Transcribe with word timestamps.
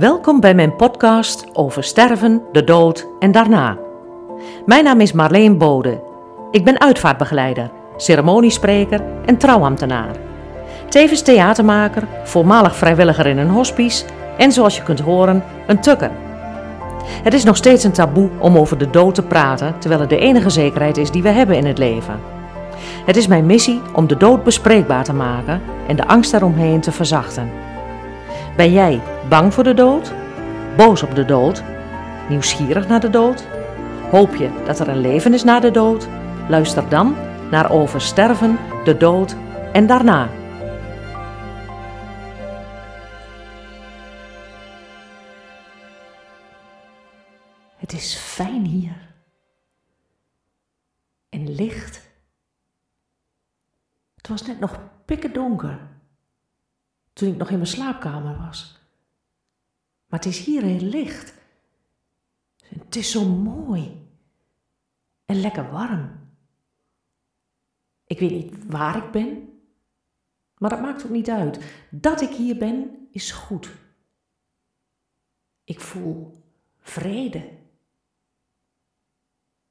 Welkom 0.00 0.40
bij 0.40 0.54
mijn 0.54 0.76
podcast 0.76 1.46
over 1.52 1.84
sterven, 1.84 2.42
de 2.52 2.64
dood 2.64 3.06
en 3.18 3.32
daarna. 3.32 3.76
Mijn 4.66 4.84
naam 4.84 5.00
is 5.00 5.12
Marleen 5.12 5.58
Bode. 5.58 6.02
Ik 6.50 6.64
ben 6.64 6.80
uitvaartbegeleider, 6.80 7.70
ceremoniespreker 7.96 9.00
en 9.26 9.36
trouwambtenaar. 9.36 10.16
Tevens 10.88 11.22
theatermaker, 11.22 12.06
voormalig 12.24 12.76
vrijwilliger 12.76 13.26
in 13.26 13.38
een 13.38 13.48
hospice 13.48 14.04
en 14.38 14.52
zoals 14.52 14.76
je 14.76 14.82
kunt 14.82 15.00
horen, 15.00 15.44
een 15.66 15.80
tukker. 15.80 16.10
Het 17.22 17.34
is 17.34 17.44
nog 17.44 17.56
steeds 17.56 17.84
een 17.84 17.92
taboe 17.92 18.30
om 18.38 18.58
over 18.58 18.78
de 18.78 18.90
dood 18.90 19.14
te 19.14 19.22
praten, 19.22 19.74
terwijl 19.78 20.00
het 20.00 20.10
de 20.10 20.18
enige 20.18 20.50
zekerheid 20.50 20.96
is 20.96 21.10
die 21.10 21.22
we 21.22 21.28
hebben 21.28 21.56
in 21.56 21.66
het 21.66 21.78
leven. 21.78 22.20
Het 23.04 23.16
is 23.16 23.26
mijn 23.26 23.46
missie 23.46 23.80
om 23.92 24.06
de 24.06 24.16
dood 24.16 24.44
bespreekbaar 24.44 25.04
te 25.04 25.14
maken 25.14 25.60
en 25.86 25.96
de 25.96 26.06
angst 26.06 26.30
daaromheen 26.30 26.80
te 26.80 26.92
verzachten. 26.92 27.69
Ben 28.60 28.72
jij 28.72 29.02
bang 29.28 29.54
voor 29.54 29.64
de 29.64 29.74
dood? 29.74 30.12
Boos 30.76 31.02
op 31.02 31.14
de 31.14 31.24
dood? 31.24 31.62
Nieuwsgierig 32.28 32.88
naar 32.88 33.00
de 33.00 33.10
dood? 33.10 33.46
Hoop 34.10 34.34
je 34.34 34.62
dat 34.64 34.78
er 34.78 34.88
een 34.88 35.00
leven 35.00 35.34
is 35.34 35.44
na 35.44 35.60
de 35.60 35.70
dood? 35.70 36.08
Luister 36.48 36.88
dan 36.88 37.16
naar 37.50 37.70
Over 37.70 38.00
sterven, 38.00 38.58
de 38.84 38.96
dood 38.96 39.36
en 39.72 39.86
daarna. 39.86 40.28
Het 47.76 47.92
is 47.92 48.14
fijn 48.14 48.64
hier. 48.64 49.14
En 51.28 51.54
licht. 51.54 52.10
Het 54.14 54.28
was 54.28 54.46
net 54.46 54.60
nog 54.60 54.80
pikken 55.04 55.32
donker 55.32 55.99
toen 57.12 57.28
ik 57.28 57.36
nog 57.36 57.50
in 57.50 57.56
mijn 57.56 57.68
slaapkamer 57.68 58.38
was. 58.38 58.78
Maar 60.06 60.20
het 60.20 60.28
is 60.28 60.44
hier 60.44 60.62
heel 60.62 60.80
licht. 60.80 61.34
Het 62.64 62.96
is 62.96 63.10
zo 63.10 63.24
mooi. 63.24 64.08
En 65.24 65.40
lekker 65.40 65.70
warm. 65.70 66.28
Ik 68.04 68.18
weet 68.18 68.30
niet 68.30 68.66
waar 68.66 68.96
ik 69.04 69.10
ben, 69.10 69.60
maar 70.58 70.70
dat 70.70 70.80
maakt 70.80 71.04
ook 71.04 71.10
niet 71.10 71.30
uit. 71.30 71.86
Dat 71.90 72.20
ik 72.20 72.30
hier 72.30 72.56
ben, 72.56 73.08
is 73.10 73.30
goed. 73.30 73.70
Ik 75.64 75.80
voel 75.80 76.42
vrede 76.78 77.58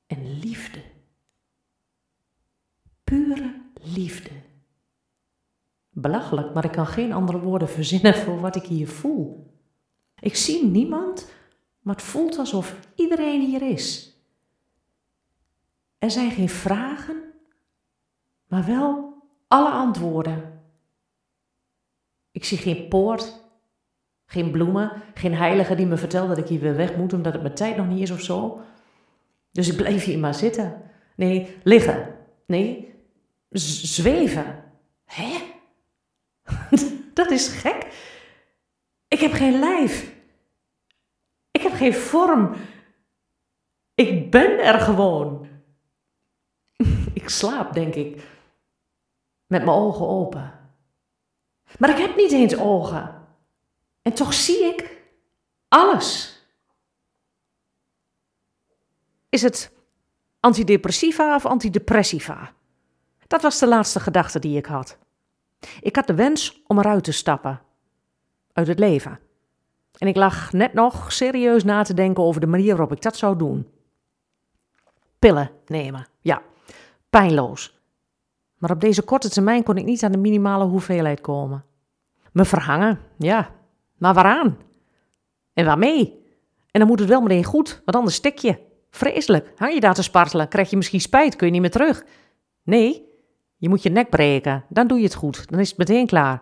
en 0.07 0.39
liefde. 0.39 0.83
Pure 3.03 3.61
liefde. 3.73 4.48
Belachelijk, 6.01 6.53
maar 6.53 6.65
ik 6.65 6.71
kan 6.71 6.87
geen 6.87 7.13
andere 7.13 7.39
woorden 7.39 7.69
verzinnen 7.69 8.15
voor 8.15 8.39
wat 8.39 8.55
ik 8.55 8.63
hier 8.63 8.87
voel. 8.87 9.53
Ik 10.19 10.35
zie 10.35 10.65
niemand, 10.65 11.31
maar 11.81 11.95
het 11.95 12.03
voelt 12.03 12.37
alsof 12.37 12.79
iedereen 12.95 13.41
hier 13.41 13.61
is. 13.61 14.17
Er 15.97 16.11
zijn 16.11 16.31
geen 16.31 16.49
vragen, 16.49 17.23
maar 18.47 18.65
wel 18.65 19.13
alle 19.47 19.69
antwoorden. 19.69 20.61
Ik 22.31 22.45
zie 22.45 22.57
geen 22.57 22.87
poort, 22.87 23.41
geen 24.25 24.51
bloemen, 24.51 24.91
geen 25.13 25.33
heilige 25.33 25.75
die 25.75 25.85
me 25.85 25.97
vertelt 25.97 26.27
dat 26.27 26.37
ik 26.37 26.47
hier 26.47 26.59
weer 26.59 26.75
weg 26.75 26.95
moet 26.95 27.13
omdat 27.13 27.33
het 27.33 27.41
mijn 27.41 27.55
tijd 27.55 27.77
nog 27.77 27.87
niet 27.87 28.01
is 28.01 28.11
of 28.11 28.21
zo. 28.21 28.61
Dus 29.51 29.69
ik 29.69 29.77
blijf 29.77 30.03
hier 30.03 30.19
maar 30.19 30.35
zitten. 30.35 30.81
Nee, 31.15 31.57
liggen. 31.63 32.15
Nee, 32.45 32.93
zweven. 33.49 34.63
Hè? 35.05 35.48
Dat 37.19 37.31
is 37.31 37.47
gek. 37.47 37.87
Ik 39.07 39.19
heb 39.19 39.31
geen 39.31 39.59
lijf. 39.59 40.13
Ik 41.51 41.61
heb 41.61 41.73
geen 41.73 41.93
vorm. 41.93 42.55
Ik 43.95 44.31
ben 44.31 44.59
er 44.59 44.79
gewoon. 44.79 45.47
Ik 47.13 47.29
slaap, 47.29 47.73
denk 47.73 47.95
ik, 47.95 48.15
met 49.47 49.65
mijn 49.65 49.77
ogen 49.77 50.07
open. 50.07 50.59
Maar 51.79 51.89
ik 51.89 51.97
heb 51.97 52.15
niet 52.15 52.31
eens 52.31 52.57
ogen. 52.57 53.27
En 54.01 54.13
toch 54.13 54.33
zie 54.33 54.65
ik 54.65 55.03
alles. 55.67 56.39
Is 59.29 59.41
het 59.41 59.71
antidepressiva 60.39 61.35
of 61.35 61.45
antidepressiva? 61.45 62.53
Dat 63.27 63.41
was 63.41 63.59
de 63.59 63.67
laatste 63.67 63.99
gedachte 63.99 64.39
die 64.39 64.57
ik 64.57 64.65
had. 64.65 64.97
Ik 65.81 65.95
had 65.95 66.07
de 66.07 66.15
wens 66.15 66.61
om 66.67 66.79
eruit 66.79 67.03
te 67.03 67.11
stappen. 67.11 67.61
Uit 68.53 68.67
het 68.67 68.79
leven. 68.79 69.19
En 69.97 70.07
ik 70.07 70.15
lag 70.15 70.53
net 70.53 70.73
nog 70.73 71.11
serieus 71.11 71.63
na 71.63 71.83
te 71.83 71.93
denken 71.93 72.23
over 72.23 72.41
de 72.41 72.47
manier 72.47 72.75
waarop 72.75 72.91
ik 72.91 73.01
dat 73.01 73.17
zou 73.17 73.37
doen. 73.37 73.67
Pillen 75.19 75.51
nemen, 75.65 76.07
ja, 76.21 76.41
pijnloos. 77.09 77.79
Maar 78.57 78.71
op 78.71 78.81
deze 78.81 79.01
korte 79.01 79.29
termijn 79.29 79.63
kon 79.63 79.77
ik 79.77 79.85
niet 79.85 80.03
aan 80.03 80.11
de 80.11 80.17
minimale 80.17 80.65
hoeveelheid 80.65 81.21
komen. 81.21 81.65
Me 82.31 82.45
verhangen, 82.45 82.99
ja, 83.17 83.51
maar 83.97 84.13
waaraan? 84.13 84.57
En 85.53 85.65
waarmee? 85.65 86.25
En 86.71 86.79
dan 86.79 86.87
moet 86.87 86.99
het 86.99 87.09
wel 87.09 87.21
meteen 87.21 87.43
goed, 87.43 87.81
want 87.85 87.97
anders 87.97 88.15
stik 88.15 88.37
je. 88.37 88.59
Vreselijk, 88.89 89.51
hang 89.55 89.73
je 89.73 89.79
daar 89.79 89.93
te 89.93 90.03
spartelen, 90.03 90.47
krijg 90.47 90.69
je 90.69 90.77
misschien 90.77 91.01
spijt, 91.01 91.35
kun 91.35 91.45
je 91.45 91.53
niet 91.53 91.61
meer 91.61 91.71
terug. 91.71 92.05
Nee, 92.63 93.08
je 93.59 93.69
moet 93.69 93.83
je 93.83 93.89
nek 93.89 94.09
breken, 94.09 94.63
dan 94.67 94.87
doe 94.87 94.97
je 94.97 95.03
het 95.03 95.15
goed, 95.15 95.49
dan 95.49 95.59
is 95.59 95.69
het 95.69 95.77
meteen 95.77 96.07
klaar. 96.07 96.41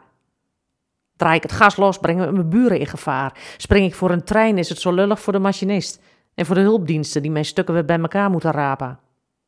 Draai 1.16 1.36
ik 1.36 1.44
het 1.44 1.52
gas 1.52 1.76
los, 1.76 2.00
brengen 2.00 2.28
we 2.28 2.34
mijn 2.34 2.50
buren 2.50 2.80
in 2.80 2.88
gevaar. 2.88 3.56
Spring 3.58 3.86
ik 3.86 3.96
voor 3.96 4.12
een 4.12 4.24
trein, 4.24 4.58
is 4.58 4.70
het 4.70 4.80
zo 4.80 4.92
lullig 4.94 5.20
voor 5.22 5.34
de 5.34 5.40
machinist. 5.40 6.02
En 6.34 6.46
voor 6.46 6.56
de 6.56 6.62
hulpdiensten 6.62 7.22
die 7.22 7.32
mijn 7.32 7.46
stukken 7.46 7.74
weer 7.74 7.86
bij 7.86 8.00
elkaar 8.00 8.30
moeten 8.30 8.52
rapen. 8.52 9.00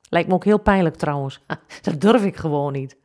Lijkt 0.09 0.27
me 0.27 0.33
ook 0.33 0.43
heel 0.43 0.59
pijnlijk 0.59 0.95
trouwens. 0.95 1.43
Dat 1.81 2.01
durf 2.01 2.23
ik 2.23 2.35
gewoon 2.35 2.73
niet. 2.73 2.97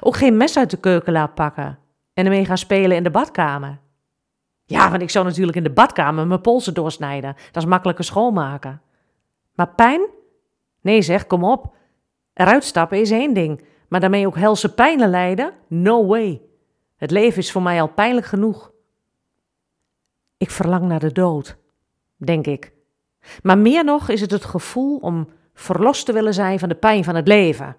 Ook 0.00 0.16
geen 0.16 0.36
mes 0.36 0.56
uit 0.56 0.70
de 0.70 0.76
keuken 0.76 1.12
laten 1.12 1.34
pakken 1.34 1.78
en 2.14 2.24
ermee 2.24 2.44
gaan 2.44 2.58
spelen 2.58 2.96
in 2.96 3.02
de 3.02 3.10
badkamer. 3.10 3.78
Ja, 4.64 4.90
want 4.90 5.02
ik 5.02 5.10
zou 5.10 5.24
natuurlijk 5.24 5.56
in 5.56 5.62
de 5.62 5.70
badkamer 5.70 6.26
mijn 6.26 6.40
polsen 6.40 6.74
doorsnijden. 6.74 7.36
Dat 7.52 7.62
is 7.62 7.68
makkelijker 7.68 8.04
schoonmaken. 8.04 8.82
Maar 9.54 9.74
pijn? 9.74 10.08
Nee 10.80 11.02
zeg, 11.02 11.26
kom 11.26 11.44
op. 11.44 11.74
Eruit 12.34 12.64
stappen 12.64 13.00
is 13.00 13.10
één 13.10 13.34
ding, 13.34 13.64
maar 13.88 14.00
daarmee 14.00 14.26
ook 14.26 14.36
helse 14.36 14.74
pijnen 14.74 15.10
lijden? 15.10 15.52
No 15.68 16.06
way. 16.06 16.40
Het 16.96 17.10
leven 17.10 17.38
is 17.38 17.52
voor 17.52 17.62
mij 17.62 17.80
al 17.80 17.88
pijnlijk 17.88 18.26
genoeg. 18.26 18.72
Ik 20.36 20.50
verlang 20.50 20.84
naar 20.84 21.00
de 21.00 21.12
dood, 21.12 21.56
denk 22.16 22.46
ik. 22.46 22.72
Maar 23.42 23.58
meer 23.58 23.84
nog 23.84 24.08
is 24.08 24.20
het 24.20 24.30
het 24.30 24.44
gevoel 24.44 24.96
om 24.96 25.28
verlost 25.54 26.06
te 26.06 26.12
willen 26.12 26.34
zijn 26.34 26.58
van 26.58 26.68
de 26.68 26.74
pijn 26.74 27.04
van 27.04 27.14
het 27.14 27.28
leven. 27.28 27.76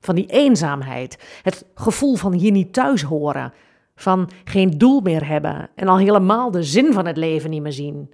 Van 0.00 0.14
die 0.14 0.26
eenzaamheid, 0.26 1.40
het 1.42 1.64
gevoel 1.74 2.14
van 2.16 2.32
hier 2.32 2.50
niet 2.50 2.72
thuis 2.72 3.02
horen, 3.02 3.52
van 3.94 4.30
geen 4.44 4.78
doel 4.78 5.00
meer 5.00 5.26
hebben 5.26 5.70
en 5.74 5.88
al 5.88 5.98
helemaal 5.98 6.50
de 6.50 6.62
zin 6.62 6.92
van 6.92 7.06
het 7.06 7.16
leven 7.16 7.50
niet 7.50 7.62
meer 7.62 7.72
zien. 7.72 8.12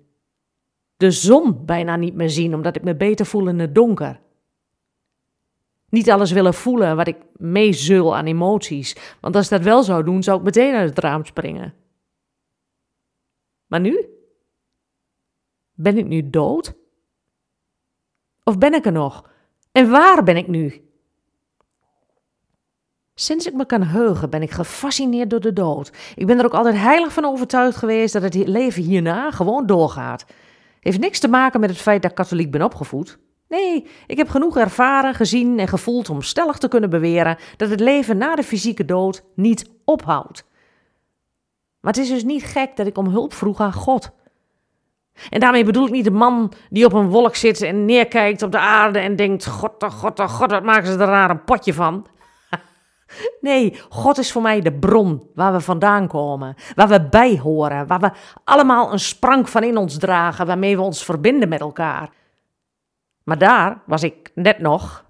De 0.96 1.10
zon 1.10 1.64
bijna 1.64 1.96
niet 1.96 2.14
meer 2.14 2.30
zien 2.30 2.54
omdat 2.54 2.76
ik 2.76 2.82
me 2.82 2.96
beter 2.96 3.26
voel 3.26 3.48
in 3.48 3.58
het 3.58 3.74
donker. 3.74 4.20
Niet 5.94 6.10
alles 6.10 6.32
willen 6.32 6.54
voelen 6.54 6.96
wat 6.96 7.06
ik 7.06 7.16
meezul 7.36 8.16
aan 8.16 8.26
emoties. 8.26 8.96
Want 9.20 9.36
als 9.36 9.44
ik 9.44 9.50
dat 9.50 9.62
wel 9.62 9.82
zou 9.82 10.04
doen, 10.04 10.22
zou 10.22 10.38
ik 10.38 10.44
meteen 10.44 10.74
uit 10.74 10.88
het 10.88 10.98
raam 10.98 11.24
springen. 11.24 11.74
Maar 13.66 13.80
nu? 13.80 14.08
Ben 15.72 15.98
ik 15.98 16.06
nu 16.06 16.30
dood? 16.30 16.74
Of 18.44 18.58
ben 18.58 18.74
ik 18.74 18.86
er 18.86 18.92
nog? 18.92 19.30
En 19.72 19.90
waar 19.90 20.24
ben 20.24 20.36
ik 20.36 20.48
nu? 20.48 20.88
Sinds 23.14 23.46
ik 23.46 23.54
me 23.54 23.66
kan 23.66 23.82
heugen 23.82 24.30
ben 24.30 24.42
ik 24.42 24.50
gefascineerd 24.50 25.30
door 25.30 25.40
de 25.40 25.52
dood. 25.52 25.92
Ik 26.14 26.26
ben 26.26 26.38
er 26.38 26.44
ook 26.44 26.54
altijd 26.54 26.76
heilig 26.76 27.12
van 27.12 27.24
overtuigd 27.24 27.76
geweest 27.76 28.12
dat 28.12 28.22
het 28.22 28.34
leven 28.34 28.82
hierna 28.82 29.30
gewoon 29.30 29.66
doorgaat. 29.66 30.24
Heeft 30.80 31.00
niks 31.00 31.18
te 31.18 31.28
maken 31.28 31.60
met 31.60 31.70
het 31.70 31.78
feit 31.78 32.02
dat 32.02 32.10
ik 32.10 32.16
katholiek 32.16 32.50
ben 32.50 32.62
opgevoed. 32.62 33.18
Nee, 33.54 33.86
ik 34.06 34.16
heb 34.16 34.28
genoeg 34.28 34.56
ervaren, 34.56 35.14
gezien 35.14 35.58
en 35.58 35.68
gevoeld 35.68 36.10
om 36.10 36.22
stellig 36.22 36.58
te 36.58 36.68
kunnen 36.68 36.90
beweren 36.90 37.36
dat 37.56 37.70
het 37.70 37.80
leven 37.80 38.16
na 38.16 38.34
de 38.34 38.42
fysieke 38.42 38.84
dood 38.84 39.24
niet 39.34 39.70
ophoudt. 39.84 40.44
Maar 41.80 41.92
het 41.92 42.02
is 42.02 42.08
dus 42.08 42.24
niet 42.24 42.44
gek 42.44 42.76
dat 42.76 42.86
ik 42.86 42.98
om 42.98 43.06
hulp 43.08 43.32
vroeg 43.32 43.60
aan 43.60 43.72
God. 43.72 44.10
En 45.30 45.40
daarmee 45.40 45.64
bedoel 45.64 45.86
ik 45.86 45.92
niet 45.92 46.04
de 46.04 46.10
man 46.10 46.52
die 46.70 46.84
op 46.84 46.92
een 46.92 47.08
wolk 47.08 47.34
zit 47.34 47.62
en 47.62 47.84
neerkijkt 47.84 48.42
op 48.42 48.52
de 48.52 48.58
aarde 48.58 48.98
en 48.98 49.16
denkt: 49.16 49.46
God, 49.46 49.82
oh 49.82 49.90
God, 49.90 50.20
oh 50.20 50.28
God, 50.28 50.50
wat 50.50 50.62
maken 50.62 50.86
ze 50.86 50.92
er 50.92 51.06
raar 51.06 51.30
een 51.30 51.44
potje 51.44 51.74
van? 51.74 52.06
Nee, 53.40 53.80
God 53.88 54.18
is 54.18 54.32
voor 54.32 54.42
mij 54.42 54.60
de 54.60 54.72
bron 54.72 55.30
waar 55.34 55.52
we 55.52 55.60
vandaan 55.60 56.08
komen, 56.08 56.54
waar 56.74 56.88
we 56.88 57.08
bij 57.08 57.38
horen, 57.38 57.86
waar 57.86 58.00
we 58.00 58.10
allemaal 58.44 58.92
een 58.92 58.98
sprank 58.98 59.48
van 59.48 59.62
in 59.62 59.76
ons 59.76 59.98
dragen, 59.98 60.46
waarmee 60.46 60.76
we 60.76 60.82
ons 60.82 61.04
verbinden 61.04 61.48
met 61.48 61.60
elkaar. 61.60 62.10
Maar 63.24 63.38
daar 63.38 63.82
was 63.86 64.02
ik 64.02 64.30
net 64.34 64.58
nog 64.58 65.04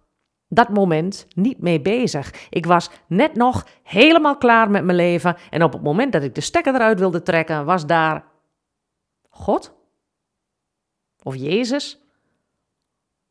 dat 0.49 0.69
moment 0.69 1.27
niet 1.35 1.59
mee 1.59 1.81
bezig. 1.81 2.49
Ik 2.51 2.67
was 2.67 2.91
net 3.07 3.35
nog 3.35 3.67
helemaal 3.83 4.37
klaar 4.37 4.71
met 4.71 4.85
mijn 4.85 4.97
leven. 4.97 5.37
En 5.51 5.63
op 5.63 5.73
het 5.73 5.83
moment 5.83 6.13
dat 6.13 6.23
ik 6.23 6.35
de 6.35 6.41
stekker 6.41 6.75
eruit 6.75 6.99
wilde 6.99 7.23
trekken, 7.23 7.65
was 7.65 7.87
daar 7.87 8.25
God? 9.29 9.75
Of 11.23 11.37
Jezus? 11.37 12.05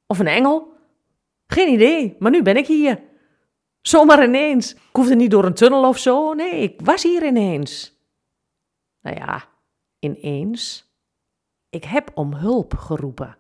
Of 0.08 0.20
een 0.20 0.28
engel? 0.28 0.74
Geen 1.48 1.74
idee, 1.74 2.16
maar 2.20 2.32
nu 2.32 2.42
ben 2.42 2.58
ik 2.58 2.68
hier. 2.68 3.02
Zomaar 3.82 4.24
ineens. 4.24 4.74
Ik 4.74 4.80
hoefde 4.92 5.16
niet 5.16 5.32
door 5.32 5.46
een 5.46 5.54
tunnel 5.54 5.88
of 5.88 5.98
zo. 5.98 6.34
Nee, 6.34 6.52
ik 6.52 6.82
was 6.84 7.04
hier 7.04 7.26
ineens. 7.26 7.98
Nou 9.02 9.18
ja, 9.18 9.44
ineens. 10.00 10.92
Ik 11.70 11.84
heb 11.84 12.12
om 12.14 12.34
hulp 12.34 12.74
geroepen. 12.74 13.38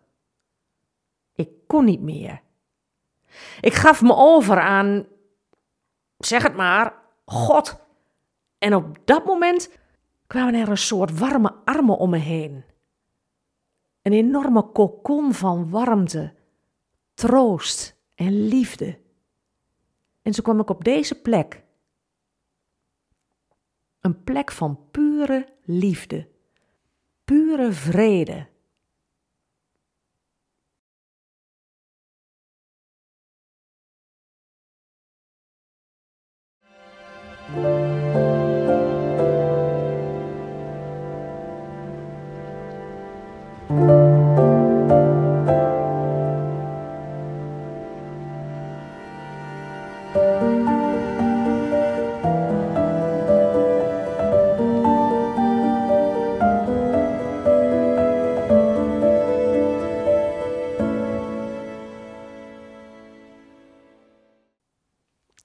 Kon 1.73 1.85
niet 1.85 2.01
meer. 2.01 2.41
Ik 3.61 3.73
gaf 3.73 4.01
me 4.01 4.15
over 4.15 4.59
aan, 4.59 5.07
zeg 6.17 6.43
het 6.43 6.55
maar, 6.55 6.93
God. 7.25 7.79
En 8.57 8.75
op 8.75 8.97
dat 9.05 9.25
moment 9.25 9.77
kwamen 10.27 10.53
er 10.53 10.69
een 10.69 10.77
soort 10.77 11.19
warme 11.19 11.53
armen 11.65 11.97
om 11.97 12.09
me 12.09 12.17
heen. 12.17 12.63
Een 14.01 14.13
enorme 14.13 14.71
kokon 14.71 15.33
van 15.33 15.69
warmte, 15.69 16.33
troost 17.13 17.95
en 18.15 18.47
liefde. 18.47 18.99
En 20.21 20.33
zo 20.33 20.41
kwam 20.41 20.59
ik 20.59 20.69
op 20.69 20.83
deze 20.83 21.21
plek. 21.21 21.63
Een 23.99 24.23
plek 24.23 24.51
van 24.51 24.79
pure 24.91 25.47
liefde, 25.63 26.27
pure 27.23 27.71
vrede. 27.71 28.51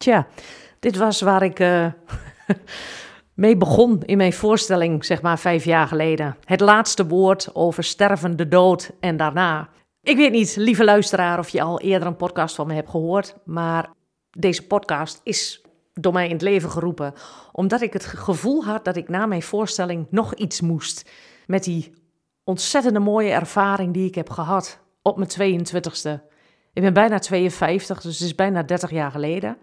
Tja, 0.09 0.27
dit 0.79 0.97
was 0.97 1.21
waar 1.21 1.43
ik 1.43 1.61
uh, 1.61 1.87
mee 3.35 3.57
begon 3.57 4.03
in 4.03 4.17
mijn 4.17 4.33
voorstelling, 4.33 5.05
zeg 5.05 5.23
maar 5.23 5.39
vijf 5.39 5.65
jaar 5.65 5.87
geleden. 5.87 6.37
Het 6.45 6.61
laatste 6.61 7.07
woord 7.07 7.55
over 7.55 7.85
sterven, 7.85 8.37
de 8.37 8.49
dood 8.49 8.91
en 9.01 9.17
daarna. 9.17 9.69
Ik 10.03 10.17
weet 10.17 10.33
niet, 10.33 10.57
lieve 10.57 10.85
luisteraar, 10.85 11.39
of 11.39 11.49
je 11.49 11.63
al 11.63 11.81
eerder 11.81 12.09
een 12.09 12.17
podcast 12.17 12.55
van 12.55 12.67
me 12.67 12.75
hebt 12.75 12.91
gehoord, 12.91 13.35
maar 13.45 13.91
deze 14.31 14.67
podcast 14.67 15.21
is 15.23 15.65
door 15.93 16.13
mij 16.13 16.27
in 16.27 16.33
het 16.33 16.43
leven 16.43 16.71
geroepen, 16.71 17.13
omdat 17.53 17.81
ik 17.81 17.93
het 17.93 18.05
gevoel 18.05 18.65
had 18.65 18.85
dat 18.85 18.97
ik 18.97 19.09
na 19.09 19.27
mijn 19.27 19.43
voorstelling 19.43 20.07
nog 20.11 20.35
iets 20.35 20.61
moest 20.61 21.11
met 21.47 21.65
die 21.65 21.95
ontzettende 22.45 23.01
mooie 23.01 23.31
ervaring 23.31 23.95
die 23.95 24.07
ik 24.07 24.15
heb 24.15 24.31
gehad 24.31 24.81
op 25.03 25.17
mijn 25.17 25.61
22e. 25.67 26.11
Ik 26.73 26.83
ben 26.83 26.93
bijna 26.93 27.19
52, 27.19 28.01
dus 28.01 28.19
het 28.19 28.29
is 28.29 28.35
bijna 28.35 28.63
30 28.63 28.91
jaar 28.91 29.11
geleden 29.11 29.57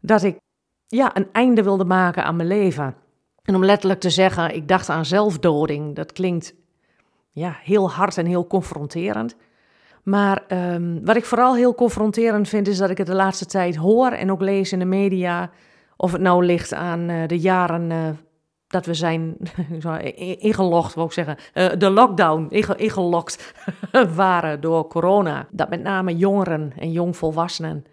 dat 0.00 0.22
ik 0.22 0.38
ja, 0.86 1.16
een 1.16 1.28
einde 1.32 1.62
wilde 1.62 1.84
maken 1.84 2.24
aan 2.24 2.36
mijn 2.36 2.48
leven. 2.48 2.94
En 3.42 3.54
om 3.54 3.64
letterlijk 3.64 4.00
te 4.00 4.10
zeggen, 4.10 4.54
ik 4.54 4.68
dacht 4.68 4.88
aan 4.88 5.04
zelfdoding, 5.04 5.94
dat 5.94 6.12
klinkt 6.12 6.54
ja, 7.30 7.56
heel 7.62 7.90
hard 7.90 8.18
en 8.18 8.26
heel 8.26 8.46
confronterend. 8.46 9.36
Maar 10.02 10.42
um, 10.72 11.04
wat 11.04 11.16
ik 11.16 11.24
vooral 11.24 11.54
heel 11.54 11.74
confronterend 11.74 12.48
vind, 12.48 12.68
is 12.68 12.78
dat 12.78 12.90
ik 12.90 12.98
het 12.98 13.06
de 13.06 13.14
laatste 13.14 13.46
tijd 13.46 13.76
hoor 13.76 14.10
en 14.10 14.30
ook 14.30 14.40
lees 14.40 14.72
in 14.72 14.78
de 14.78 14.84
media. 14.84 15.50
Of 15.96 16.12
het 16.12 16.20
nou 16.20 16.44
ligt 16.44 16.74
aan 16.74 17.10
uh, 17.10 17.26
de 17.26 17.38
jaren 17.38 17.90
uh, 17.90 18.08
dat 18.66 18.86
we 18.86 18.94
zijn 18.94 19.36
ingelogd, 20.38 20.96
ik 20.96 21.12
zeggen, 21.12 21.36
uh, 21.54 21.68
de 21.78 21.90
lockdown, 21.90 22.46
ingelokt 22.76 23.54
waren 24.14 24.60
door 24.60 24.86
corona. 24.86 25.46
Dat 25.50 25.68
met 25.68 25.82
name 25.82 26.16
jongeren 26.16 26.72
en 26.76 26.92
jongvolwassenen. 26.92 27.84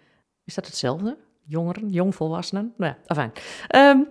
Is 0.44 0.54
dat 0.54 0.66
hetzelfde? 0.66 1.16
Jongeren, 1.48 1.88
jongvolwassenen, 1.88 2.72
nou 2.76 2.92
ja, 2.92 2.98
afijn. 3.06 3.32
Um, 3.76 4.08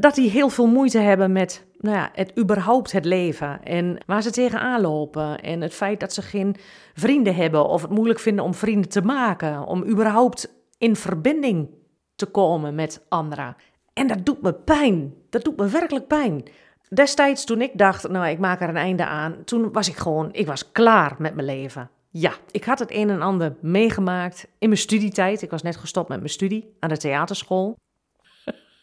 dat 0.00 0.14
die 0.14 0.30
heel 0.30 0.48
veel 0.48 0.66
moeite 0.66 0.98
hebben 0.98 1.32
met 1.32 1.66
nou 1.78 1.96
ja, 1.96 2.10
het 2.12 2.38
überhaupt 2.38 2.92
het 2.92 3.04
leven 3.04 3.64
en 3.64 3.98
waar 4.06 4.22
ze 4.22 4.30
tegenaan 4.30 4.80
lopen. 4.80 5.40
En 5.40 5.60
het 5.60 5.74
feit 5.74 6.00
dat 6.00 6.12
ze 6.12 6.22
geen 6.22 6.56
vrienden 6.94 7.34
hebben 7.34 7.68
of 7.68 7.82
het 7.82 7.90
moeilijk 7.90 8.18
vinden 8.18 8.44
om 8.44 8.54
vrienden 8.54 8.90
te 8.90 9.02
maken, 9.02 9.66
om 9.66 9.84
überhaupt 9.84 10.54
in 10.78 10.96
verbinding 10.96 11.68
te 12.14 12.26
komen 12.26 12.74
met 12.74 13.04
anderen. 13.08 13.56
En 13.92 14.06
dat 14.06 14.26
doet 14.26 14.42
me 14.42 14.54
pijn. 14.54 15.14
Dat 15.30 15.44
doet 15.44 15.56
me 15.56 15.68
werkelijk 15.68 16.06
pijn. 16.06 16.42
Destijds 16.88 17.44
toen 17.44 17.60
ik 17.60 17.78
dacht, 17.78 18.08
nou 18.08 18.26
ik 18.26 18.38
maak 18.38 18.60
er 18.60 18.68
een 18.68 18.76
einde 18.76 19.06
aan, 19.06 19.44
toen 19.44 19.72
was 19.72 19.88
ik 19.88 19.96
gewoon, 19.96 20.28
ik 20.32 20.46
was 20.46 20.72
klaar 20.72 21.14
met 21.18 21.34
mijn 21.34 21.46
leven. 21.46 21.90
Ja, 22.20 22.32
ik 22.50 22.64
had 22.64 22.78
het 22.78 22.92
een 22.92 23.10
en 23.10 23.22
ander 23.22 23.56
meegemaakt 23.60 24.48
in 24.58 24.68
mijn 24.68 24.80
studietijd. 24.80 25.42
Ik 25.42 25.50
was 25.50 25.62
net 25.62 25.76
gestopt 25.76 26.08
met 26.08 26.18
mijn 26.18 26.30
studie 26.30 26.76
aan 26.80 26.88
de 26.88 26.96
theaterschool. 26.96 27.76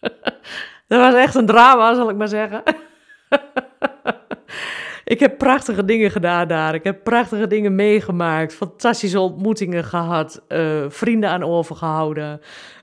dat 0.87 0.99
was 0.99 1.13
echt 1.13 1.35
een 1.35 1.45
drama, 1.45 1.93
zal 1.95 2.09
ik 2.09 2.15
maar 2.15 2.27
zeggen. 2.27 2.63
ik 5.13 5.19
heb 5.19 5.37
prachtige 5.37 5.85
dingen 5.85 6.11
gedaan 6.11 6.47
daar. 6.47 6.73
Ik 6.73 6.83
heb 6.83 7.03
prachtige 7.03 7.47
dingen 7.47 7.75
meegemaakt. 7.75 8.53
Fantastische 8.53 9.19
ontmoetingen 9.19 9.83
gehad. 9.83 10.43
Uh, 10.47 10.85
vrienden 10.87 11.29
aan 11.29 11.43
overgehouden. 11.43 12.41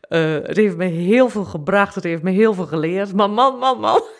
Uh, 0.08 0.32
het 0.32 0.56
heeft 0.56 0.76
me 0.76 0.84
heel 0.84 1.28
veel 1.28 1.44
gebracht. 1.44 1.94
Het 1.94 2.04
heeft 2.04 2.22
me 2.22 2.30
heel 2.30 2.54
veel 2.54 2.66
geleerd. 2.66 3.14
Maar 3.14 3.30
man, 3.30 3.58
man, 3.58 3.80
man. 3.80 4.02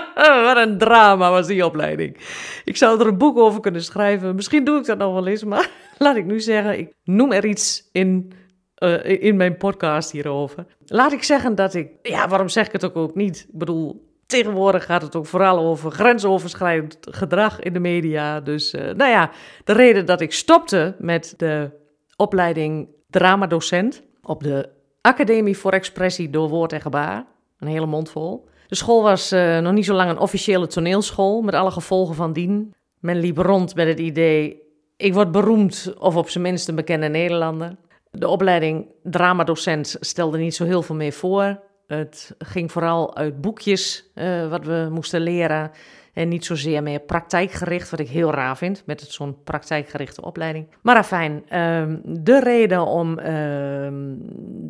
Wat 0.44 0.56
een 0.56 0.78
drama 0.78 1.30
was 1.30 1.46
die 1.46 1.66
opleiding. 1.66 2.16
Ik 2.64 2.76
zou 2.76 3.00
er 3.00 3.06
een 3.06 3.18
boek 3.18 3.38
over 3.38 3.60
kunnen 3.60 3.82
schrijven. 3.82 4.34
Misschien 4.34 4.64
doe 4.64 4.78
ik 4.78 4.84
dat 4.84 4.98
nog 4.98 5.12
wel 5.12 5.26
eens, 5.26 5.44
maar 5.44 5.70
laat 5.98 6.16
ik 6.16 6.24
nu 6.24 6.40
zeggen, 6.40 6.78
ik 6.78 6.92
noem 7.04 7.32
er 7.32 7.44
iets 7.44 7.88
in, 7.92 8.32
uh, 8.78 9.22
in 9.22 9.36
mijn 9.36 9.56
podcast 9.56 10.10
hierover. 10.10 10.66
Laat 10.84 11.12
ik 11.12 11.22
zeggen 11.22 11.54
dat 11.54 11.74
ik, 11.74 11.90
ja, 12.02 12.28
waarom 12.28 12.48
zeg 12.48 12.66
ik 12.66 12.72
het 12.72 12.84
ook, 12.84 12.96
ook 12.96 13.14
niet? 13.14 13.46
Ik 13.52 13.58
bedoel, 13.58 14.10
tegenwoordig 14.26 14.84
gaat 14.84 15.02
het 15.02 15.16
ook 15.16 15.26
vooral 15.26 15.58
over 15.58 15.90
grensoverschrijdend 15.90 16.98
gedrag 17.00 17.60
in 17.60 17.72
de 17.72 17.80
media. 17.80 18.40
Dus, 18.40 18.74
uh, 18.74 18.80
nou 18.80 19.10
ja, 19.10 19.30
de 19.64 19.72
reden 19.72 20.06
dat 20.06 20.20
ik 20.20 20.32
stopte 20.32 20.94
met 20.98 21.34
de 21.36 21.70
opleiding 22.16 22.88
dramadocent 23.10 24.02
op 24.22 24.42
de 24.42 24.68
Academie 25.00 25.56
voor 25.56 25.72
Expressie 25.72 26.30
door 26.30 26.48
Woord 26.48 26.72
en 26.72 26.80
Gebaar, 26.80 27.26
een 27.58 27.68
hele 27.68 27.86
mond 27.86 28.10
vol 28.10 28.50
de 28.72 28.78
school 28.78 29.02
was 29.02 29.32
uh, 29.32 29.58
nog 29.58 29.72
niet 29.72 29.84
zo 29.84 29.94
lang 29.94 30.10
een 30.10 30.18
officiële 30.18 30.66
toneelschool, 30.66 31.42
met 31.42 31.54
alle 31.54 31.70
gevolgen 31.70 32.14
van 32.14 32.32
dien. 32.32 32.74
Men 33.00 33.18
liep 33.18 33.38
rond 33.38 33.74
met 33.74 33.86
het 33.86 33.98
idee, 33.98 34.62
ik 34.96 35.14
word 35.14 35.32
beroemd 35.32 35.94
of 35.98 36.16
op 36.16 36.28
zijn 36.28 36.44
minst 36.44 36.68
een 36.68 36.74
bekende 36.74 37.08
Nederlander. 37.08 37.76
De 38.10 38.28
opleiding 38.28 38.86
dramadocent 39.02 39.96
stelde 40.00 40.38
niet 40.38 40.54
zo 40.54 40.64
heel 40.64 40.82
veel 40.82 40.94
meer 40.94 41.12
voor. 41.12 41.60
Het 41.86 42.34
ging 42.38 42.72
vooral 42.72 43.16
uit 43.16 43.40
boekjes 43.40 44.10
uh, 44.14 44.48
wat 44.48 44.64
we 44.64 44.88
moesten 44.90 45.20
leren. 45.20 45.70
En 46.12 46.28
niet 46.28 46.44
zozeer 46.44 46.82
meer 46.82 47.00
praktijkgericht, 47.00 47.90
wat 47.90 48.00
ik 48.00 48.08
heel 48.08 48.30
raar 48.30 48.56
vind 48.56 48.82
met 48.86 49.00
zo'n 49.00 49.42
praktijkgerichte 49.44 50.22
opleiding. 50.22 50.66
Maar 50.82 50.96
afijn, 50.96 51.58
um, 51.58 52.00
de 52.04 52.40
reden 52.40 52.86
om 52.86 53.18
um, 53.18 54.18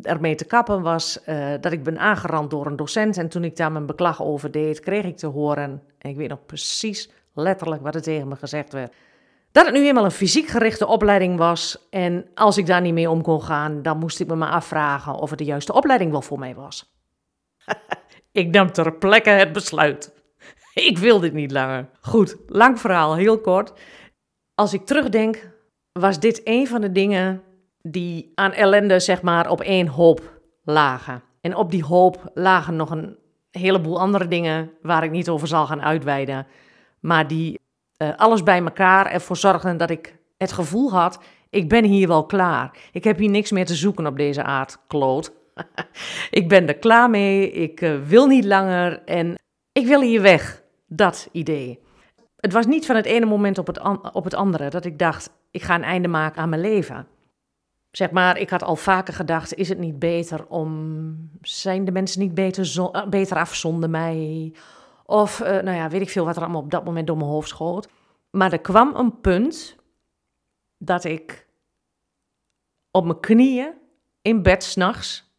ermee 0.01 0.35
te 0.35 0.45
kappen 0.45 0.81
was 0.81 1.19
uh, 1.25 1.51
dat 1.61 1.71
ik 1.71 1.83
ben 1.83 1.99
aangerand 1.99 2.49
door 2.49 2.65
een 2.65 2.75
docent. 2.75 3.17
En 3.17 3.29
toen 3.29 3.43
ik 3.43 3.55
daar 3.55 3.71
mijn 3.71 3.85
beklag 3.85 4.21
over 4.21 4.51
deed, 4.51 4.79
kreeg 4.79 5.03
ik 5.03 5.17
te 5.17 5.27
horen, 5.27 5.81
en 5.97 6.09
ik 6.09 6.15
weet 6.15 6.29
nog 6.29 6.45
precies 6.45 7.09
letterlijk 7.33 7.81
wat 7.81 7.95
er 7.95 8.01
tegen 8.01 8.27
me 8.27 8.35
gezegd 8.35 8.73
werd. 8.73 8.93
Dat 9.51 9.65
het 9.65 9.73
nu 9.73 9.87
eenmaal 9.87 10.05
een 10.05 10.11
fysiek 10.11 10.47
gerichte 10.47 10.87
opleiding 10.87 11.37
was. 11.37 11.87
En 11.89 12.25
als 12.35 12.57
ik 12.57 12.65
daar 12.65 12.81
niet 12.81 12.93
mee 12.93 13.09
om 13.09 13.21
kon 13.21 13.43
gaan, 13.43 13.81
dan 13.81 13.97
moest 13.97 14.19
ik 14.19 14.27
me 14.27 14.35
maar 14.35 14.51
afvragen 14.51 15.15
of 15.15 15.29
het 15.29 15.39
de 15.39 15.45
juiste 15.45 15.73
opleiding 15.73 16.11
wel 16.11 16.21
voor 16.21 16.39
mij 16.39 16.55
was. 16.55 16.93
ik 18.31 18.51
nam 18.51 18.71
ter 18.71 18.93
plekke 18.93 19.29
het 19.29 19.53
besluit. 19.53 20.12
ik 20.89 20.97
wil 20.97 21.19
dit 21.19 21.33
niet 21.33 21.51
langer. 21.51 21.89
Goed, 22.01 22.37
lang 22.47 22.79
verhaal, 22.79 23.15
heel 23.15 23.39
kort. 23.39 23.73
Als 24.55 24.73
ik 24.73 24.85
terugdenk, 24.85 25.51
was 25.91 26.19
dit 26.19 26.41
een 26.43 26.67
van 26.67 26.81
de 26.81 26.91
dingen 26.91 27.41
die 27.81 28.31
aan 28.35 28.51
ellende, 28.51 28.99
zeg 28.99 29.21
maar, 29.21 29.49
op 29.49 29.61
één 29.61 29.87
hoop 29.87 30.41
lagen. 30.63 31.23
En 31.41 31.55
op 31.55 31.71
die 31.71 31.83
hoop 31.83 32.31
lagen 32.33 32.75
nog 32.75 32.91
een 32.91 33.17
heleboel 33.49 33.99
andere 33.99 34.27
dingen 34.27 34.71
waar 34.81 35.03
ik 35.03 35.11
niet 35.11 35.29
over 35.29 35.47
zal 35.47 35.65
gaan 35.65 35.81
uitweiden. 35.81 36.47
Maar 36.99 37.27
die 37.27 37.59
uh, 37.97 38.15
alles 38.15 38.43
bij 38.43 38.61
elkaar 38.63 39.05
ervoor 39.05 39.37
zorgden 39.37 39.77
dat 39.77 39.89
ik 39.89 40.19
het 40.37 40.51
gevoel 40.51 40.91
had: 40.91 41.19
ik 41.49 41.69
ben 41.69 41.83
hier 41.83 42.07
wel 42.07 42.25
klaar. 42.25 42.77
Ik 42.91 43.03
heb 43.03 43.17
hier 43.17 43.29
niks 43.29 43.51
meer 43.51 43.65
te 43.65 43.75
zoeken 43.75 44.05
op 44.05 44.17
deze 44.17 44.43
aardkloot. 44.43 45.33
ik 46.29 46.49
ben 46.49 46.67
er 46.67 46.77
klaar 46.77 47.09
mee, 47.09 47.51
ik 47.51 47.81
uh, 47.81 48.01
wil 48.07 48.27
niet 48.27 48.45
langer 48.45 49.03
en 49.03 49.35
ik 49.71 49.87
wil 49.87 50.01
hier 50.01 50.21
weg. 50.21 50.62
Dat 50.95 51.29
idee. 51.31 51.79
Het 52.35 52.53
was 52.53 52.65
niet 52.65 52.85
van 52.85 52.95
het 52.95 53.05
ene 53.05 53.25
moment 53.25 53.57
op 53.57 53.67
het, 53.67 53.79
op 54.13 54.23
het 54.23 54.33
andere 54.33 54.69
dat 54.69 54.85
ik 54.85 54.99
dacht: 54.99 55.29
ik 55.51 55.61
ga 55.61 55.75
een 55.75 55.83
einde 55.83 56.07
maken 56.07 56.41
aan 56.41 56.49
mijn 56.49 56.61
leven. 56.61 57.07
Zeg 57.91 58.11
maar, 58.11 58.37
ik 58.37 58.49
had 58.49 58.63
al 58.63 58.75
vaker 58.75 59.13
gedacht: 59.13 59.53
is 59.53 59.69
het 59.69 59.77
niet 59.77 59.99
beter 59.99 60.45
om. 60.47 61.29
Zijn 61.41 61.85
de 61.85 61.91
mensen 61.91 62.21
niet 62.21 62.33
beter, 62.33 62.75
uh, 62.77 63.07
beter 63.07 63.37
af 63.37 63.55
zonder 63.55 63.89
mij? 63.89 64.53
Of, 65.05 65.39
uh, 65.39 65.47
nou 65.47 65.71
ja, 65.71 65.89
weet 65.89 66.01
ik 66.01 66.09
veel 66.09 66.25
wat 66.25 66.35
er 66.35 66.41
allemaal 66.41 66.61
op 66.61 66.71
dat 66.71 66.85
moment 66.85 67.07
door 67.07 67.17
mijn 67.17 67.29
hoofd 67.29 67.49
schoot. 67.49 67.87
Maar 68.29 68.51
er 68.51 68.61
kwam 68.61 68.95
een 68.95 69.19
punt 69.21 69.75
dat 70.77 71.03
ik 71.03 71.47
op 72.91 73.05
mijn 73.05 73.19
knieën 73.19 73.73
in 74.21 74.41
bed 74.41 74.63
s'nachts. 74.63 75.35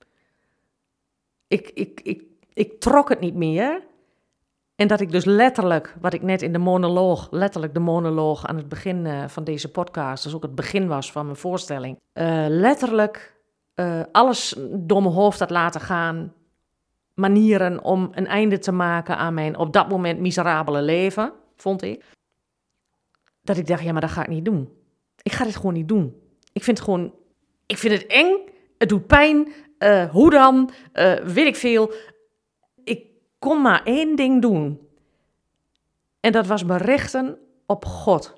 Ik, 1.47 1.71
ik, 1.75 2.01
ik, 2.01 2.23
ik 2.53 2.81
trok 2.81 3.09
het 3.09 3.21
niet 3.21 3.35
meer. 3.35 3.93
En 4.77 4.89
dat 4.89 5.01
ik 5.01 5.11
dus 5.11 5.25
letterlijk, 5.25 5.95
wat 6.01 6.13
ik 6.13 6.23
net 6.23 6.43
in 6.43 6.53
de 6.53 6.59
monoloog, 6.59 7.29
letterlijk 7.31 7.75
de 7.75 7.81
monoloog 7.81 8.47
aan 8.47 8.57
het 8.57 8.69
begin 8.69 9.05
uh, 9.05 9.29
van 9.29 9.45
deze 9.45 9.71
podcast, 9.71 10.25
dus 10.25 10.35
ook 10.35 10.43
het 10.43 10.55
begin 10.55 10.89
was 10.89 11.13
van 11.13 11.25
mijn 11.25 11.37
voorstelling, 11.37 11.99
uh, 12.15 12.45
letterlijk 12.49 13.37
uh, 13.75 14.01
alles 14.13 14.55
door 14.71 15.03
mijn 15.03 15.15
hoofd 15.15 15.39
had 15.39 15.51
laten 15.51 15.81
gaan. 15.81 16.33
Manieren 17.15 17.85
om 17.85 18.11
een 18.13 18.27
einde 18.27 18.59
te 18.59 18.73
maken 18.73 19.17
aan 19.17 19.35
mijn 19.35 19.57
op 19.57 19.73
dat 19.73 19.89
moment 19.89 20.21
miserabele 20.21 20.83
leven, 20.83 21.33
vond 21.57 21.83
ik. 21.83 22.05
Dat 23.43 23.57
ik 23.57 23.67
dacht, 23.67 23.83
ja, 23.83 23.93
maar 23.93 24.01
dat 24.01 24.11
ga 24.11 24.23
ik 24.23 24.29
niet 24.29 24.45
doen. 24.45 24.73
Ik 25.23 25.33
ga 25.33 25.45
dit 25.45 25.57
gewoon 25.57 25.75
niet 25.75 25.89
doen. 25.89 26.15
Ik 26.53 26.63
vind 26.63 26.79
het 26.79 26.87
gewoon, 26.87 27.15
ik 27.67 27.79
vind 27.79 27.93
het 27.93 28.07
eng, 28.07 28.39
het 28.79 28.89
doet 28.89 29.07
pijn. 29.07 29.53
hoe 30.11 30.31
dan? 30.31 30.71
weet 31.25 31.47
ik 31.47 31.57
veel 31.57 31.93
kon 33.45 33.63
maar 33.63 33.83
één 33.85 34.17
ding 34.17 34.43
doen. 34.43 34.89
En 36.21 36.33
dat 36.33 36.47
was 36.47 36.65
berichten 36.65 37.39
op 37.67 37.85
God. 37.85 38.35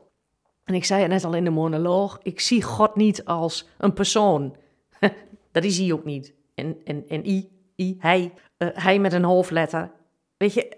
En 0.65 0.75
ik 0.75 0.85
zei 0.85 1.03
het 1.03 1.11
net 1.11 1.25
al 1.25 1.35
in 1.35 1.45
de 1.45 1.51
monoloog, 1.51 2.19
ik 2.23 2.41
zie 2.41 2.63
God 2.63 2.97
niet 2.97 3.25
als 3.25 3.69
een 3.79 3.93
persoon. 3.93 4.57
dat 5.53 5.65
is 5.65 5.79
hij 5.79 5.93
ook 5.93 6.05
niet. 6.05 6.35
En, 6.55 6.77
en, 6.85 7.05
en 7.09 7.29
I, 7.29 7.51
I 7.77 7.97
hij, 7.99 8.33
uh, 8.59 8.69
hij 8.73 8.99
met 8.99 9.13
een 9.13 9.25
hoofdletter. 9.25 9.91
Weet 10.37 10.55
je, 10.55 10.77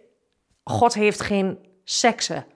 God 0.65 0.95
heeft 0.95 1.21
geen 1.21 1.59
seksen. 1.85 2.47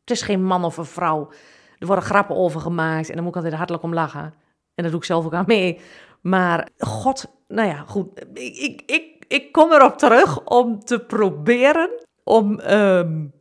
Het 0.00 0.10
is 0.10 0.22
geen 0.22 0.44
man 0.44 0.64
of 0.64 0.76
een 0.76 0.84
vrouw. 0.84 1.30
Er 1.78 1.86
worden 1.86 2.04
grappen 2.04 2.36
over 2.36 2.60
gemaakt 2.60 3.08
en 3.08 3.14
daar 3.14 3.22
moet 3.22 3.30
ik 3.30 3.36
altijd 3.36 3.54
hartelijk 3.54 3.84
om 3.84 3.94
lachen. 3.94 4.34
En 4.74 4.82
dat 4.82 4.90
doe 4.90 5.00
ik 5.00 5.06
zelf 5.06 5.24
ook 5.24 5.34
aan 5.34 5.44
mee. 5.46 5.80
Maar 6.20 6.68
God, 6.78 7.26
nou 7.48 7.68
ja, 7.68 7.84
goed. 7.86 8.24
Ik, 8.34 8.82
ik 8.86 9.17
ik 9.28 9.52
kom 9.52 9.72
erop 9.72 9.98
terug 9.98 10.44
om 10.44 10.84
te 10.84 11.00
proberen 11.00 11.90
om 12.24 12.60
um, 12.60 13.32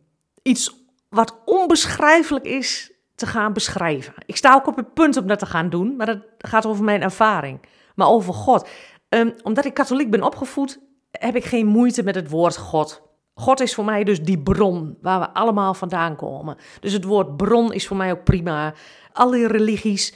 iets 0.42 0.76
wat 1.10 1.42
onbeschrijfelijk 1.46 2.46
is 2.46 2.92
te 3.16 3.26
gaan 3.26 3.54
beschrijven. 3.54 4.14
Ik 4.26 4.38
sta 4.38 4.54
ook 4.54 4.68
op 4.68 4.76
het 4.76 4.94
punt 4.94 5.18
om 5.18 5.28
dat 5.28 5.40
te 5.40 5.46
gaan 5.46 5.70
doen, 5.70 5.96
maar 5.96 6.06
dat 6.06 6.20
gaat 6.38 6.66
over 6.66 6.84
mijn 6.84 7.02
ervaring. 7.02 7.60
Maar 7.96 8.08
over 8.08 8.34
God. 8.34 8.68
Um, 9.10 9.34
omdat 9.44 9.66
ik 9.66 9.74
katholiek 9.74 10.10
ben 10.12 10.24
opgevoed, 10.24 10.80
heb 11.12 11.36
ik 11.36 11.46
geen 11.46 11.66
moeite 11.66 12.04
met 12.04 12.16
het 12.16 12.30
woord 12.30 12.58
God. 12.58 13.02
God 13.34 13.60
is 13.60 13.76
voor 13.76 13.86
mij 13.86 14.04
dus 14.04 14.22
die 14.22 14.40
bron 14.40 14.98
waar 15.02 15.20
we 15.20 15.34
allemaal 15.34 15.74
vandaan 15.74 16.16
komen. 16.16 16.58
Dus 16.80 16.94
het 16.94 17.04
woord 17.04 17.38
bron 17.38 17.74
is 17.74 17.88
voor 17.88 17.98
mij 17.98 18.12
ook 18.12 18.24
prima. 18.24 18.74
Alle 19.12 19.48
religies 19.48 20.14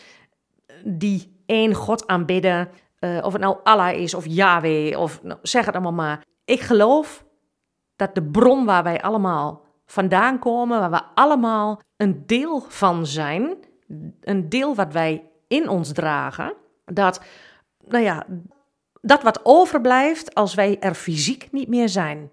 die 0.84 1.42
één 1.46 1.74
God 1.74 2.08
aanbidden, 2.08 2.70
uh, 3.02 3.24
of 3.24 3.34
het 3.34 3.42
nou 3.42 3.58
Allah 3.64 3.94
is 3.94 4.14
of 4.14 4.26
Yahweh 4.26 5.00
of 5.00 5.24
nou, 5.24 5.40
zeg 5.42 5.66
het 5.66 5.74
allemaal 5.74 5.94
maar. 5.94 6.26
Ik 6.46 6.60
geloof 6.60 7.26
dat 7.96 8.16
de 8.16 8.24
bron 8.24 8.66
waar 8.66 8.84
wij 8.84 9.02
allemaal 9.02 9.66
vandaan 9.86 10.40
komen, 10.40 10.80
waar 10.80 10.92
we 10.92 11.04
allemaal 11.16 11.82
een 11.98 12.26
deel 12.26 12.60
van 12.60 13.06
zijn, 13.06 13.58
een 14.22 14.50
deel 14.50 14.76
wat 14.76 14.94
wij 14.94 15.30
in 15.48 15.70
ons 15.70 15.92
dragen, 15.92 16.54
dat, 16.86 17.22
nou 17.88 18.04
ja, 18.04 18.26
dat 19.02 19.24
wat 19.24 19.40
overblijft 19.44 20.36
als 20.36 20.54
wij 20.54 20.80
er 20.80 20.94
fysiek 20.94 21.52
niet 21.52 21.68
meer 21.68 21.90
zijn. 21.90 22.32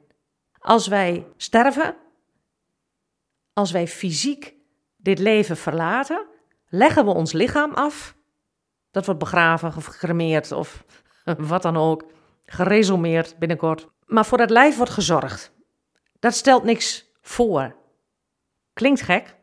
Als 0.58 0.86
wij 0.86 1.26
sterven, 1.36 1.96
als 3.52 3.70
wij 3.70 3.88
fysiek 3.88 4.54
dit 4.96 5.18
leven 5.18 5.56
verlaten, 5.56 6.26
leggen 6.68 7.04
we 7.04 7.10
ons 7.10 7.32
lichaam 7.32 7.74
af 7.74 8.16
dat 8.90 9.04
wordt 9.04 9.20
begraven 9.20 9.72
of 9.76 9.84
gecremeerd 9.84 10.52
of 10.52 10.84
wat 11.24 11.62
dan 11.62 11.76
ook. 11.76 12.04
Geresumeerd 12.44 13.38
binnenkort. 13.38 13.88
Maar 14.06 14.26
voor 14.26 14.38
dat 14.38 14.50
lijf 14.50 14.76
wordt 14.76 14.92
gezorgd. 14.92 15.52
Dat 16.18 16.34
stelt 16.34 16.64
niks 16.64 17.10
voor. 17.20 17.76
Klinkt 18.72 19.00
gek, 19.00 19.36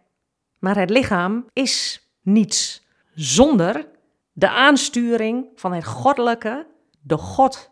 maar 0.59 0.77
het 0.77 0.89
lichaam 0.89 1.49
is 1.53 2.07
niets 2.21 2.85
zonder 3.13 3.87
de 4.31 4.49
aansturing 4.49 5.47
van 5.55 5.73
het 5.73 5.85
goddelijke, 5.85 6.67
de 7.01 7.17
God 7.17 7.71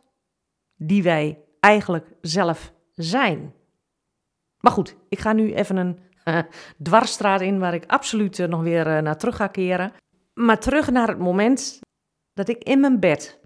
die 0.76 1.04
wij 1.04 1.40
eigenlijk 1.60 2.08
zelf 2.22 2.74
zijn. 2.92 3.54
Maar 4.60 4.72
goed, 4.72 4.96
ik 5.10 5.20
ga 5.20 5.34
nu 5.34 5.54
even 5.54 5.78
een 5.78 6.00
uh, 6.26 6.40
dwarsstraat 6.84 7.42
in 7.42 7.60
waar 7.60 7.74
ik 7.74 7.84
absoluut 7.88 8.40
uh, 8.40 8.48
nog 8.48 8.62
weer 8.62 8.88
uh, 8.88 9.00
naar 9.00 9.18
terug 9.18 9.36
ga 9.36 9.48
keren. 9.48 9.94
Maar 10.34 10.60
terug 10.60 10.90
naar 10.90 11.08
het 11.08 11.20
moment 11.20 11.80
dat 12.34 12.48
ik 12.48 12.64
in 12.64 12.80
mijn 12.80 13.00
bed 13.00 13.40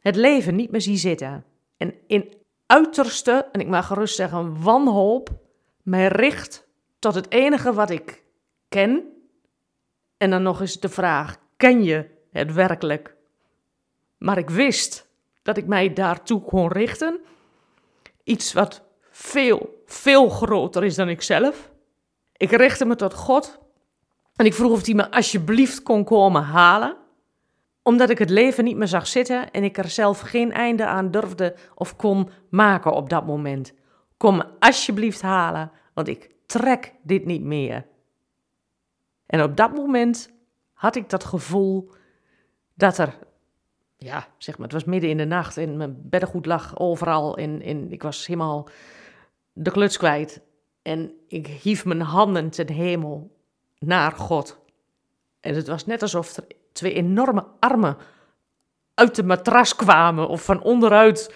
het 0.00 0.16
leven 0.16 0.54
niet 0.54 0.70
meer 0.70 0.80
zie 0.80 0.96
zitten. 0.96 1.44
En 1.76 1.94
in 2.06 2.34
uiterste, 2.66 3.48
en 3.52 3.60
ik 3.60 3.68
mag 3.68 3.86
gerust 3.86 4.14
zeggen 4.14 4.62
wanhoop, 4.62 5.30
mij 5.82 6.08
richt 6.08 6.68
tot 6.98 7.14
het 7.14 7.30
enige 7.30 7.72
wat 7.72 7.90
ik 7.90 8.22
ken. 8.68 9.12
En 10.16 10.30
dan 10.30 10.42
nog 10.42 10.60
eens 10.60 10.80
de 10.80 10.88
vraag: 10.88 11.36
ken 11.56 11.82
je 11.84 12.10
het 12.30 12.52
werkelijk? 12.52 13.16
Maar 14.18 14.38
ik 14.38 14.50
wist 14.50 15.08
dat 15.42 15.56
ik 15.56 15.66
mij 15.66 15.92
daartoe 15.92 16.40
kon 16.40 16.68
richten. 16.68 17.20
Iets 18.24 18.52
wat 18.52 18.82
veel, 19.10 19.82
veel 19.86 20.28
groter 20.28 20.84
is 20.84 20.94
dan 20.94 21.08
ikzelf. 21.08 21.70
Ik 22.36 22.50
richtte 22.50 22.84
me 22.84 22.94
tot 22.94 23.14
God 23.14 23.58
en 24.38 24.46
ik 24.46 24.54
vroeg 24.54 24.72
of 24.72 24.86
hij 24.86 24.94
me 24.94 25.10
alsjeblieft 25.10 25.82
kon 25.82 26.04
komen 26.04 26.42
halen, 26.42 26.96
omdat 27.82 28.10
ik 28.10 28.18
het 28.18 28.30
leven 28.30 28.64
niet 28.64 28.76
meer 28.76 28.88
zag 28.88 29.06
zitten 29.06 29.50
en 29.50 29.64
ik 29.64 29.78
er 29.78 29.88
zelf 29.88 30.20
geen 30.20 30.52
einde 30.52 30.86
aan 30.86 31.10
durfde 31.10 31.54
of 31.74 31.96
kon 31.96 32.28
maken 32.50 32.92
op 32.92 33.08
dat 33.10 33.26
moment. 33.26 33.72
Kom 34.16 34.36
me 34.36 34.46
alsjeblieft 34.58 35.22
halen, 35.22 35.70
want 35.94 36.08
ik 36.08 36.30
trek 36.46 36.94
dit 37.02 37.24
niet 37.24 37.42
meer. 37.42 37.86
En 39.26 39.42
op 39.42 39.56
dat 39.56 39.74
moment 39.74 40.30
had 40.72 40.96
ik 40.96 41.10
dat 41.10 41.24
gevoel 41.24 41.90
dat 42.74 42.98
er, 42.98 43.18
ja, 43.96 44.26
zeg 44.36 44.58
maar, 44.58 44.66
het 44.66 44.76
was 44.76 44.84
midden 44.84 45.10
in 45.10 45.16
de 45.16 45.24
nacht 45.24 45.56
en 45.56 45.76
mijn 45.76 45.96
beddengoed 46.02 46.46
lag 46.46 46.78
overal 46.78 47.36
en, 47.36 47.62
en 47.62 47.92
ik 47.92 48.02
was 48.02 48.26
helemaal 48.26 48.68
de 49.52 49.70
kluts 49.70 49.96
kwijt. 49.96 50.40
En 50.82 51.12
ik 51.28 51.46
hief 51.46 51.84
mijn 51.84 52.00
handen 52.00 52.50
ten 52.50 52.70
hemel 52.70 53.36
naar 53.78 54.12
God. 54.12 54.58
En 55.40 55.54
het 55.54 55.66
was 55.66 55.86
net 55.86 56.02
alsof 56.02 56.36
er 56.36 56.44
twee 56.72 56.92
enorme 56.92 57.46
armen 57.58 57.96
uit 58.94 59.14
de 59.14 59.22
matras 59.22 59.76
kwamen 59.76 60.28
of 60.28 60.44
van 60.44 60.62
onderuit 60.62 61.34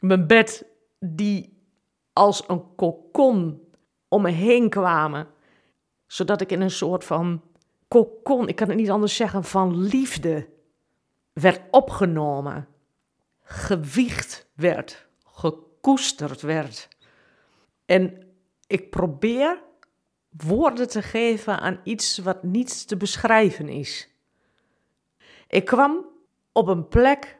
mijn 0.00 0.26
bed, 0.26 0.64
die 0.98 1.58
als 2.12 2.44
een 2.46 2.74
kokon 2.74 3.60
om 4.08 4.22
me 4.22 4.30
heen 4.30 4.68
kwamen, 4.68 5.26
zodat 6.06 6.40
ik 6.40 6.52
in 6.52 6.60
een 6.60 6.70
soort 6.70 7.04
van 7.04 7.42
kokon, 7.88 8.48
ik 8.48 8.56
kan 8.56 8.68
het 8.68 8.76
niet 8.76 8.90
anders 8.90 9.16
zeggen, 9.16 9.44
van 9.44 9.76
liefde 9.76 10.48
werd 11.32 11.60
opgenomen, 11.70 12.68
gewiegd 13.42 14.48
werd, 14.54 15.06
gekoesterd 15.24 16.40
werd. 16.40 16.88
En 17.86 18.28
ik 18.66 18.90
probeer 18.90 19.62
woorden 20.30 20.88
te 20.88 21.02
geven 21.02 21.60
aan 21.60 21.80
iets 21.84 22.18
wat 22.18 22.42
niets 22.42 22.84
te 22.84 22.96
beschrijven 22.96 23.68
is. 23.68 24.08
Ik 25.48 25.64
kwam 25.64 26.06
op 26.52 26.66
een 26.68 26.88
plek 26.88 27.38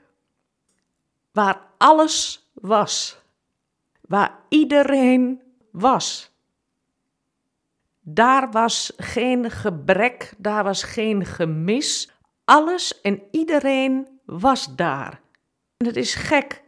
waar 1.32 1.66
alles 1.78 2.50
was, 2.52 3.22
waar 4.00 4.38
iedereen 4.48 5.42
was. 5.70 6.30
Daar 8.00 8.50
was 8.50 8.92
geen 8.96 9.50
gebrek, 9.50 10.34
daar 10.38 10.64
was 10.64 10.82
geen 10.82 11.26
gemis. 11.26 12.10
Alles 12.44 13.00
en 13.00 13.22
iedereen 13.30 14.20
was 14.24 14.76
daar. 14.76 15.20
En 15.76 15.86
het 15.86 15.96
is 15.96 16.14
gek 16.14 16.62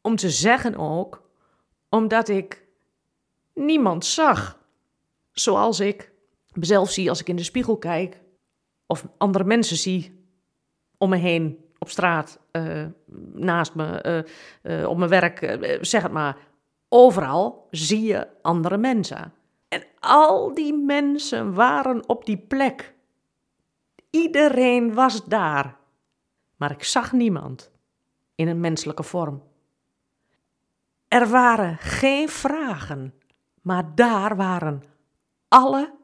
om 0.00 0.16
te 0.16 0.30
zeggen 0.30 0.76
ook, 0.76 1.22
omdat 1.88 2.28
ik 2.28 2.64
niemand 3.54 4.04
zag 4.04 4.61
zoals 5.32 5.80
ik 5.80 6.12
mezelf 6.52 6.90
zie 6.90 7.08
als 7.08 7.20
ik 7.20 7.28
in 7.28 7.36
de 7.36 7.42
spiegel 7.42 7.78
kijk. 7.78 8.20
of 8.86 9.06
andere 9.18 9.44
mensen 9.44 9.76
zie 9.76 10.26
om 10.98 11.10
me 11.10 11.16
heen, 11.16 11.64
op 11.78 11.88
straat, 11.88 12.38
eh, 12.50 12.84
naast 13.32 13.74
me, 13.74 14.00
eh, 14.00 14.80
eh, 14.80 14.88
op 14.88 14.96
mijn 14.96 15.10
werk, 15.10 15.58
zeg 15.80 16.02
het 16.02 16.12
maar. 16.12 16.36
Overal 16.88 17.66
zie 17.70 18.02
je 18.02 18.28
andere 18.42 18.76
mensen. 18.76 19.32
En 19.68 19.84
al 19.98 20.54
die 20.54 20.74
mensen 20.74 21.54
waren 21.54 22.08
op 22.08 22.24
die 22.24 22.38
plek. 22.38 22.94
Iedereen 24.10 24.94
was 24.94 25.24
daar. 25.24 25.76
Maar 26.56 26.70
ik 26.70 26.84
zag 26.84 27.12
niemand 27.12 27.70
in 28.34 28.48
een 28.48 28.60
menselijke 28.60 29.02
vorm. 29.02 29.42
Er 31.08 31.28
waren 31.28 31.76
geen 31.78 32.28
vragen, 32.28 33.14
maar 33.62 33.94
daar 33.94 34.36
waren 34.36 34.82
alle 35.52 35.94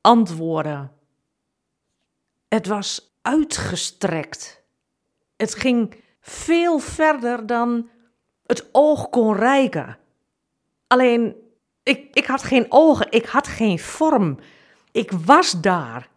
antwoorden. 0.00 0.92
Het 2.48 2.66
was 2.66 3.16
uitgestrekt. 3.22 4.62
Het 5.36 5.54
ging 5.54 5.94
veel 6.20 6.78
verder 6.78 7.46
dan 7.46 7.88
het 8.46 8.68
oog 8.72 9.08
kon 9.08 9.34
reiken. 9.34 9.98
Alleen, 10.86 11.36
ik, 11.82 12.08
ik 12.14 12.26
had 12.26 12.42
geen 12.42 12.66
ogen, 12.68 13.06
ik 13.10 13.26
had 13.26 13.46
geen 13.46 13.78
vorm. 13.78 14.38
Ik 14.90 15.10
was 15.10 15.60
daar. 15.60 16.08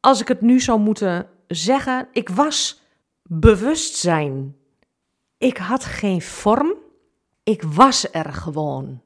Als 0.00 0.20
ik 0.20 0.28
het 0.28 0.40
nu 0.40 0.60
zou 0.60 0.80
moeten 0.80 1.28
zeggen, 1.48 2.08
ik 2.12 2.28
was 2.28 2.82
bewustzijn. 3.22 4.56
Ik 5.38 5.56
had 5.56 5.84
geen 5.84 6.22
vorm, 6.22 6.74
ik 7.42 7.62
was 7.62 8.12
er 8.12 8.32
gewoon. 8.32 9.03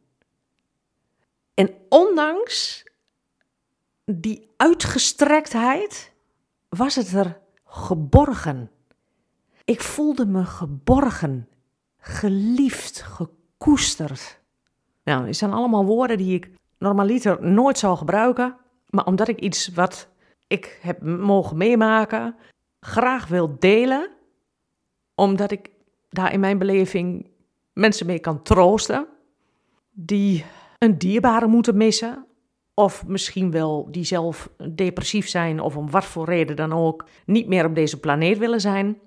En 1.58 1.74
ondanks 1.88 2.84
die 4.04 4.48
uitgestrektheid 4.56 6.12
was 6.68 6.94
het 6.94 7.12
er 7.12 7.40
geborgen. 7.64 8.70
Ik 9.64 9.80
voelde 9.80 10.26
me 10.26 10.44
geborgen, 10.44 11.48
geliefd, 11.98 13.02
gekoesterd. 13.02 14.40
Nou, 15.04 15.24
dit 15.24 15.36
zijn 15.36 15.52
allemaal 15.52 15.84
woorden 15.84 16.16
die 16.16 16.34
ik 16.34 16.50
normaliter 16.78 17.42
nooit 17.42 17.78
zou 17.78 17.96
gebruiken, 17.96 18.56
maar 18.88 19.06
omdat 19.06 19.28
ik 19.28 19.40
iets 19.40 19.68
wat 19.68 20.08
ik 20.46 20.78
heb 20.82 21.02
mogen 21.02 21.56
meemaken, 21.56 22.36
graag 22.80 23.26
wil 23.26 23.58
delen, 23.58 24.10
omdat 25.14 25.50
ik 25.50 25.70
daar 26.08 26.32
in 26.32 26.40
mijn 26.40 26.58
beleving 26.58 27.30
mensen 27.72 28.06
mee 28.06 28.18
kan 28.18 28.42
troosten 28.42 29.06
die 29.90 30.44
een 30.78 30.98
dierbare 30.98 31.46
moeten 31.46 31.76
missen, 31.76 32.26
of 32.74 33.06
misschien 33.06 33.50
wel 33.50 33.88
die 33.90 34.04
zelf 34.04 34.48
depressief 34.74 35.28
zijn 35.28 35.60
of 35.60 35.76
om 35.76 35.90
wat 35.90 36.04
voor 36.04 36.24
reden 36.24 36.56
dan 36.56 36.72
ook 36.72 37.04
niet 37.26 37.46
meer 37.48 37.64
op 37.64 37.74
deze 37.74 38.00
planeet 38.00 38.38
willen 38.38 38.60
zijn. 38.60 38.98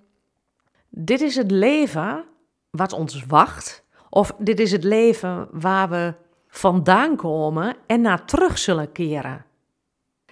Dit 0.89 1.21
is 1.21 1.35
het 1.35 1.51
leven 1.51 2.25
wat 2.69 2.93
ons 2.93 3.25
wacht, 3.25 3.85
of 4.09 4.33
dit 4.37 4.59
is 4.59 4.71
het 4.71 4.83
leven 4.83 5.47
waar 5.51 5.89
we 5.89 6.13
vandaan 6.47 7.15
komen 7.15 7.75
en 7.87 8.01
naar 8.01 8.25
terug 8.25 8.57
zullen 8.57 8.91
keren. 8.91 9.45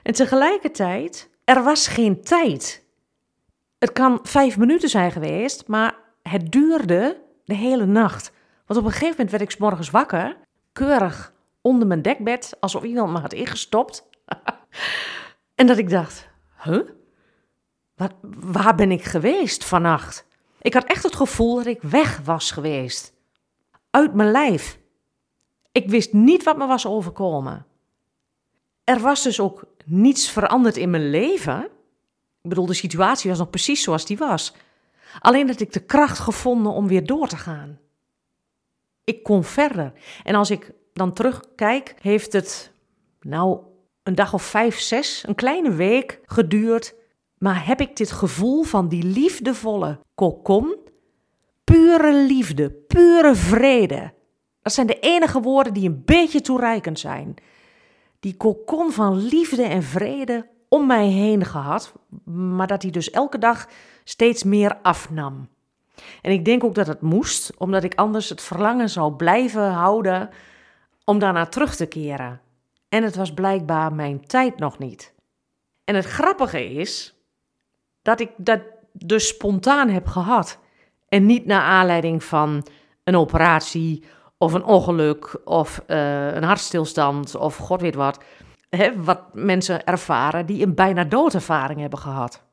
En 0.04 0.14
tegelijkertijd, 0.14 1.30
er 1.44 1.64
was 1.64 1.88
geen 1.88 2.22
tijd. 2.22 2.84
Het 3.78 3.92
kan 3.92 4.20
vijf 4.24 4.58
minuten 4.58 4.90
zijn 4.90 5.12
geweest, 5.12 5.68
maar 5.68 5.96
het 6.22 6.52
duurde 6.52 7.22
de 7.46 7.56
hele 7.56 7.86
nacht. 7.86 8.32
Want 8.66 8.80
op 8.80 8.86
een 8.86 8.92
gegeven 8.92 9.16
moment 9.18 9.32
werd 9.32 9.54
ik 9.54 9.60
morgens 9.60 9.90
wakker, 9.90 10.38
keurig 10.72 11.34
onder 11.62 11.88
mijn 11.88 12.02
dekbed, 12.02 12.58
alsof 12.60 12.84
iemand 12.84 13.12
me 13.12 13.20
had 13.20 13.34
ingestopt. 13.34 14.10
en 15.56 15.68
dat 15.68 15.78
ik 15.78 15.90
dacht, 15.90 16.30
huh? 16.64 16.90
Wat, 17.96 18.14
waar 18.22 18.76
ben 18.76 18.92
ik 18.92 19.04
geweest 19.04 19.66
vannacht? 19.66 20.26
Ik 20.62 20.74
had 20.74 20.84
echt 20.84 21.04
het 21.04 21.16
gevoel 21.16 21.56
dat 21.56 21.66
ik 21.66 21.82
weg 21.82 22.20
was 22.24 22.52
geweest. 22.52 23.14
Uit 23.90 24.14
mijn 24.14 24.32
lijf. 24.32 24.80
Ik 25.72 25.90
wist 25.90 26.14
niet 26.14 26.44
wat 26.44 26.58
me 26.58 26.68
was 26.68 26.86
overkomen. 26.86 27.66
Er 28.84 29.00
was 29.00 29.24
dus 29.24 29.40
ook 29.40 29.64
niets 29.86 30.30
veranderd 30.30 30.78
in 30.78 30.90
mijn 30.90 31.10
leven. 31.10 31.64
Ik 32.42 32.50
bedoel, 32.50 32.66
de 32.66 32.74
situatie 32.74 33.30
was 33.30 33.40
nog 33.40 33.50
precies 33.50 33.84
zoals 33.84 34.06
die 34.06 34.18
was. 34.18 34.54
Alleen 35.20 35.48
dat 35.48 35.60
ik 35.60 35.74
de 35.74 35.86
kracht 35.86 36.20
gevonden 36.20 36.72
om 36.72 36.88
weer 36.88 37.06
door 37.06 37.28
te 37.28 37.38
gaan. 37.38 37.80
Ik 39.10 39.24
kon 39.24 39.44
verder. 39.44 39.94
En 40.24 40.36
als 40.36 40.52
ik 40.52 40.72
dan 40.94 41.14
terugkijk, 41.14 41.96
heeft 42.02 42.34
het 42.34 42.72
nou 43.22 43.60
een 44.04 44.16
dag 44.16 44.34
of 44.34 44.44
vijf, 44.44 44.80
zes, 44.80 45.24
een 45.28 45.36
kleine 45.36 45.72
week 45.72 46.20
geduurd. 46.26 46.96
Maar 47.38 47.66
heb 47.66 47.82
ik 47.82 47.96
dit 47.96 48.12
gevoel 48.12 48.64
van 48.64 48.88
die 48.88 49.04
liefdevolle 49.04 50.00
kokon, 50.16 50.76
pure 51.64 52.14
liefde, 52.14 52.72
pure 52.72 53.36
vrede. 53.36 54.14
Dat 54.62 54.74
zijn 54.74 54.88
de 54.88 55.00
enige 55.00 55.42
woorden 55.42 55.74
die 55.74 55.90
een 55.90 56.02
beetje 56.06 56.42
toereikend 56.42 57.00
zijn. 57.00 57.36
Die 58.20 58.38
kokon 58.38 58.92
van 58.92 59.18
liefde 59.18 59.64
en 59.64 59.84
vrede 59.84 60.50
om 60.68 60.88
mij 60.88 61.08
heen 61.08 61.46
gehad, 61.46 61.94
maar 62.26 62.68
dat 62.68 62.82
hij 62.82 62.92
dus 62.92 63.10
elke 63.10 63.38
dag 63.38 63.68
steeds 64.04 64.44
meer 64.44 64.80
afnam. 64.82 65.50
En 66.22 66.32
ik 66.32 66.46
denk 66.46 66.64
ook 66.64 66.76
dat 66.76 66.88
het 66.88 67.02
moest, 67.02 67.52
omdat 67.58 67.84
ik 67.84 67.96
anders 67.96 68.30
het 68.30 68.42
verlangen 68.42 68.90
zou 68.90 69.14
blijven 69.14 69.72
houden 69.72 70.30
om 71.04 71.20
daarna 71.20 71.46
terug 71.46 71.76
te 71.76 71.86
keren. 71.86 72.42
En 72.90 73.04
het 73.04 73.16
was 73.16 73.34
blijkbaar 73.34 73.94
mijn 73.94 74.26
tijd 74.26 74.58
nog 74.60 74.78
niet. 74.78 75.14
En 75.84 75.96
het 75.96 76.06
grappige 76.06 76.70
is 76.70 77.16
dat 78.02 78.20
ik 78.20 78.32
dat 78.38 78.62
dus 78.92 79.28
spontaan 79.28 79.90
heb 79.90 80.08
gehad. 80.08 80.60
En 81.08 81.26
niet 81.26 81.46
naar 81.46 81.62
aanleiding 81.62 82.24
van 82.24 82.66
een 83.04 83.16
operatie 83.16 84.04
of 84.38 84.54
een 84.54 84.64
ongeluk 84.64 85.42
of 85.46 85.84
uh, 85.88 86.34
een 86.34 86.44
hartstilstand 86.44 87.36
of 87.36 87.56
god 87.56 87.82
weet 87.82 87.96
wat. 87.96 88.24
Hè, 88.70 89.04
wat 89.04 89.22
mensen 89.34 89.86
ervaren 89.86 90.46
die 90.46 90.66
een 90.66 90.76
bijna 90.76 91.04
doodervaring 91.04 91.80
hebben 91.80 92.00
gehad. 92.00 92.49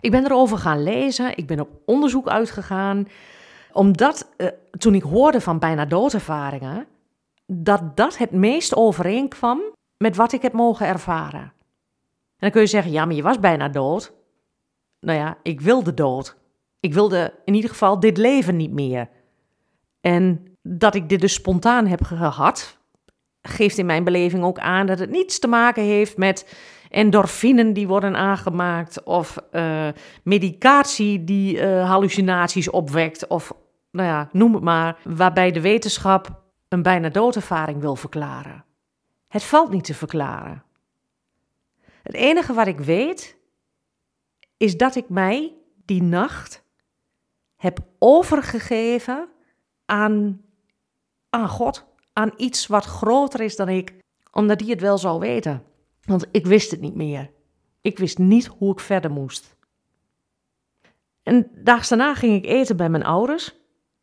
Ik 0.00 0.10
ben 0.10 0.24
erover 0.24 0.58
gaan 0.58 0.82
lezen, 0.82 1.36
ik 1.36 1.46
ben 1.46 1.60
op 1.60 1.68
onderzoek 1.86 2.28
uitgegaan, 2.28 3.08
omdat 3.72 4.34
uh, 4.36 4.48
toen 4.78 4.94
ik 4.94 5.02
hoorde 5.02 5.40
van 5.40 5.58
bijna 5.58 5.84
doodervaringen, 5.84 6.86
dat 7.46 7.96
dat 7.96 8.16
het 8.16 8.30
meest 8.30 8.76
overeenkwam 8.76 9.60
met 9.96 10.16
wat 10.16 10.32
ik 10.32 10.42
heb 10.42 10.52
mogen 10.52 10.86
ervaren. 10.86 11.40
En 11.40 12.46
dan 12.46 12.50
kun 12.50 12.60
je 12.60 12.66
zeggen, 12.66 12.92
ja, 12.92 13.04
maar 13.04 13.14
je 13.14 13.22
was 13.22 13.40
bijna 13.40 13.68
dood. 13.68 14.12
Nou 15.00 15.18
ja, 15.18 15.38
ik 15.42 15.60
wilde 15.60 15.94
dood. 15.94 16.36
Ik 16.80 16.94
wilde 16.94 17.34
in 17.44 17.54
ieder 17.54 17.70
geval 17.70 18.00
dit 18.00 18.16
leven 18.16 18.56
niet 18.56 18.72
meer. 18.72 19.08
En 20.00 20.44
dat 20.62 20.94
ik 20.94 21.08
dit 21.08 21.20
dus 21.20 21.34
spontaan 21.34 21.86
heb 21.86 22.02
gehad, 22.02 22.78
geeft 23.42 23.78
in 23.78 23.86
mijn 23.86 24.04
beleving 24.04 24.44
ook 24.44 24.58
aan 24.58 24.86
dat 24.86 24.98
het 24.98 25.10
niets 25.10 25.38
te 25.38 25.48
maken 25.48 25.82
heeft 25.82 26.16
met 26.16 26.56
endorfinen 26.90 27.72
die 27.72 27.88
worden 27.88 28.16
aangemaakt 28.16 29.02
of 29.02 29.38
uh, 29.52 29.88
medicatie 30.22 31.24
die 31.24 31.56
uh, 31.56 31.88
hallucinaties 31.90 32.70
opwekt 32.70 33.26
of 33.26 33.52
nou 33.90 34.08
ja, 34.08 34.28
noem 34.32 34.54
het 34.54 34.62
maar, 34.62 34.98
waarbij 35.04 35.50
de 35.50 35.60
wetenschap 35.60 36.42
een 36.68 36.82
bijna 36.82 37.08
doodervaring 37.08 37.80
wil 37.80 37.96
verklaren. 37.96 38.64
Het 39.28 39.42
valt 39.44 39.70
niet 39.70 39.84
te 39.84 39.94
verklaren. 39.94 40.64
Het 42.02 42.14
enige 42.14 42.52
wat 42.52 42.66
ik 42.66 42.78
weet 42.78 43.36
is 44.56 44.76
dat 44.76 44.94
ik 44.94 45.08
mij 45.08 45.54
die 45.84 46.02
nacht 46.02 46.64
heb 47.56 47.78
overgegeven 47.98 49.28
aan, 49.84 50.40
aan 51.30 51.48
God, 51.48 51.86
aan 52.12 52.32
iets 52.36 52.66
wat 52.66 52.84
groter 52.84 53.40
is 53.40 53.56
dan 53.56 53.68
ik, 53.68 53.94
omdat 54.32 54.58
die 54.58 54.70
het 54.70 54.80
wel 54.80 54.98
zou 54.98 55.18
weten. 55.18 55.64
Want 56.04 56.26
ik 56.30 56.46
wist 56.46 56.70
het 56.70 56.80
niet 56.80 56.94
meer. 56.94 57.30
Ik 57.80 57.98
wist 57.98 58.18
niet 58.18 58.46
hoe 58.46 58.72
ik 58.72 58.80
verder 58.80 59.10
moest. 59.10 59.56
En 61.22 61.50
daags 61.54 61.88
daarna 61.88 62.14
ging 62.14 62.36
ik 62.36 62.50
eten 62.50 62.76
bij 62.76 62.88
mijn 62.88 63.04
ouders. 63.04 63.54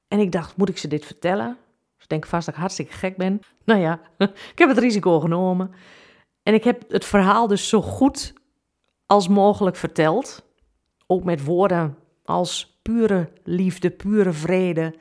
En 0.08 0.20
ik 0.20 0.32
dacht, 0.32 0.58
moet 0.58 0.70
ik 0.70 0.78
ze 0.78 0.88
dit 0.88 1.06
vertellen? 1.06 1.58
Ze 1.98 2.08
denken 2.08 2.30
vast 2.30 2.46
dat 2.46 2.54
ik 2.54 2.60
hartstikke 2.60 2.94
gek 2.94 3.18
ben. 3.18 3.40
Nou 3.66 3.80
ja, 3.80 4.02
ik 4.52 4.58
heb 4.58 4.70
het 4.70 4.78
risico 4.78 5.20
genomen. 5.20 5.72
En 6.44 6.54
ik 6.54 6.64
heb 6.64 6.92
het 6.92 7.06
verhaal 7.06 7.48
dus 7.48 7.70
zo 7.70 7.82
goed 7.82 8.34
als 9.06 9.28
mogelijk 9.28 9.76
verteld. 9.76 10.46
Ook 11.08 11.24
met 11.24 11.44
woorden 11.44 11.98
als 12.24 12.80
pure 12.82 13.32
liefde, 13.44 13.90
pure 13.90 14.32
vrede. 14.32 14.96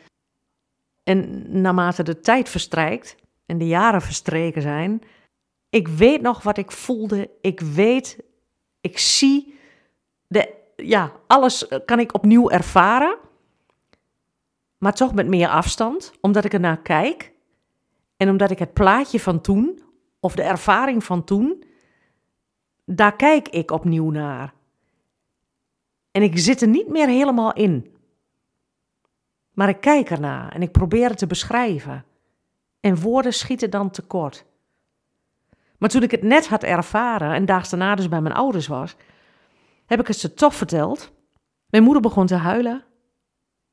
En 1.03 1.45
naarmate 1.61 2.03
de 2.03 2.21
tijd 2.21 2.49
verstrijkt 2.49 3.17
en 3.47 3.59
de 3.59 3.67
jaren 3.67 4.03
verstreken 4.03 4.63
zijn, 4.63 5.03
ik 5.71 5.89
weet 5.89 6.21
nog 6.21 6.43
wat 6.43 6.57
ik 6.57 6.71
voelde. 6.71 7.31
Ik 7.41 7.61
weet, 7.61 8.19
ik 8.81 8.99
zie, 8.99 9.59
de, 10.27 10.55
ja, 10.77 11.13
alles 11.27 11.69
kan 11.85 11.99
ik 11.99 12.15
opnieuw 12.15 12.51
ervaren. 12.51 13.19
Maar 14.79 14.95
toch 14.95 15.15
met 15.15 15.27
meer 15.27 15.49
afstand, 15.49 16.13
omdat 16.21 16.45
ik 16.45 16.53
ernaar 16.53 16.83
kijk. 16.83 17.33
En 18.17 18.29
omdat 18.29 18.51
ik 18.51 18.59
het 18.59 18.73
plaatje 18.73 19.21
van 19.21 19.41
toen, 19.41 19.83
of 20.21 20.35
de 20.35 20.43
ervaring 20.43 21.05
van 21.05 21.25
toen, 21.25 21.65
daar 22.85 23.17
kijk 23.17 23.49
ik 23.49 23.71
opnieuw 23.71 24.11
naar. 24.11 24.55
En 26.11 26.23
ik 26.23 26.39
zit 26.39 26.61
er 26.61 26.69
niet 26.69 26.89
meer 26.89 27.09
helemaal 27.09 27.53
in. 27.53 27.95
Maar 29.53 29.69
ik 29.69 29.81
kijk 29.81 30.11
ernaar 30.11 30.53
en 30.53 30.63
ik 30.63 30.73
probeer 30.73 31.09
het 31.09 31.19
te 31.19 31.27
beschrijven. 31.27 32.05
En 32.81 33.01
woorden 33.01 33.33
schieten 33.33 33.71
dan 33.71 33.91
tekort. 33.91 34.45
Maar 35.79 35.89
toen 35.89 36.03
ik 36.03 36.11
het 36.11 36.23
net 36.23 36.49
had 36.49 36.63
ervaren 36.63 37.33
en 37.33 37.45
daags 37.45 37.71
daarna 37.71 37.95
dus 37.95 38.09
bij 38.09 38.21
mijn 38.21 38.35
ouders 38.35 38.67
was, 38.67 38.97
heb 39.87 40.01
ik 40.01 40.07
het 40.07 40.19
ze 40.19 40.35
toch 40.35 40.55
verteld. 40.55 41.13
Mijn 41.67 41.83
moeder 41.83 42.03
begon 42.03 42.27
te 42.27 42.35
huilen. 42.35 42.85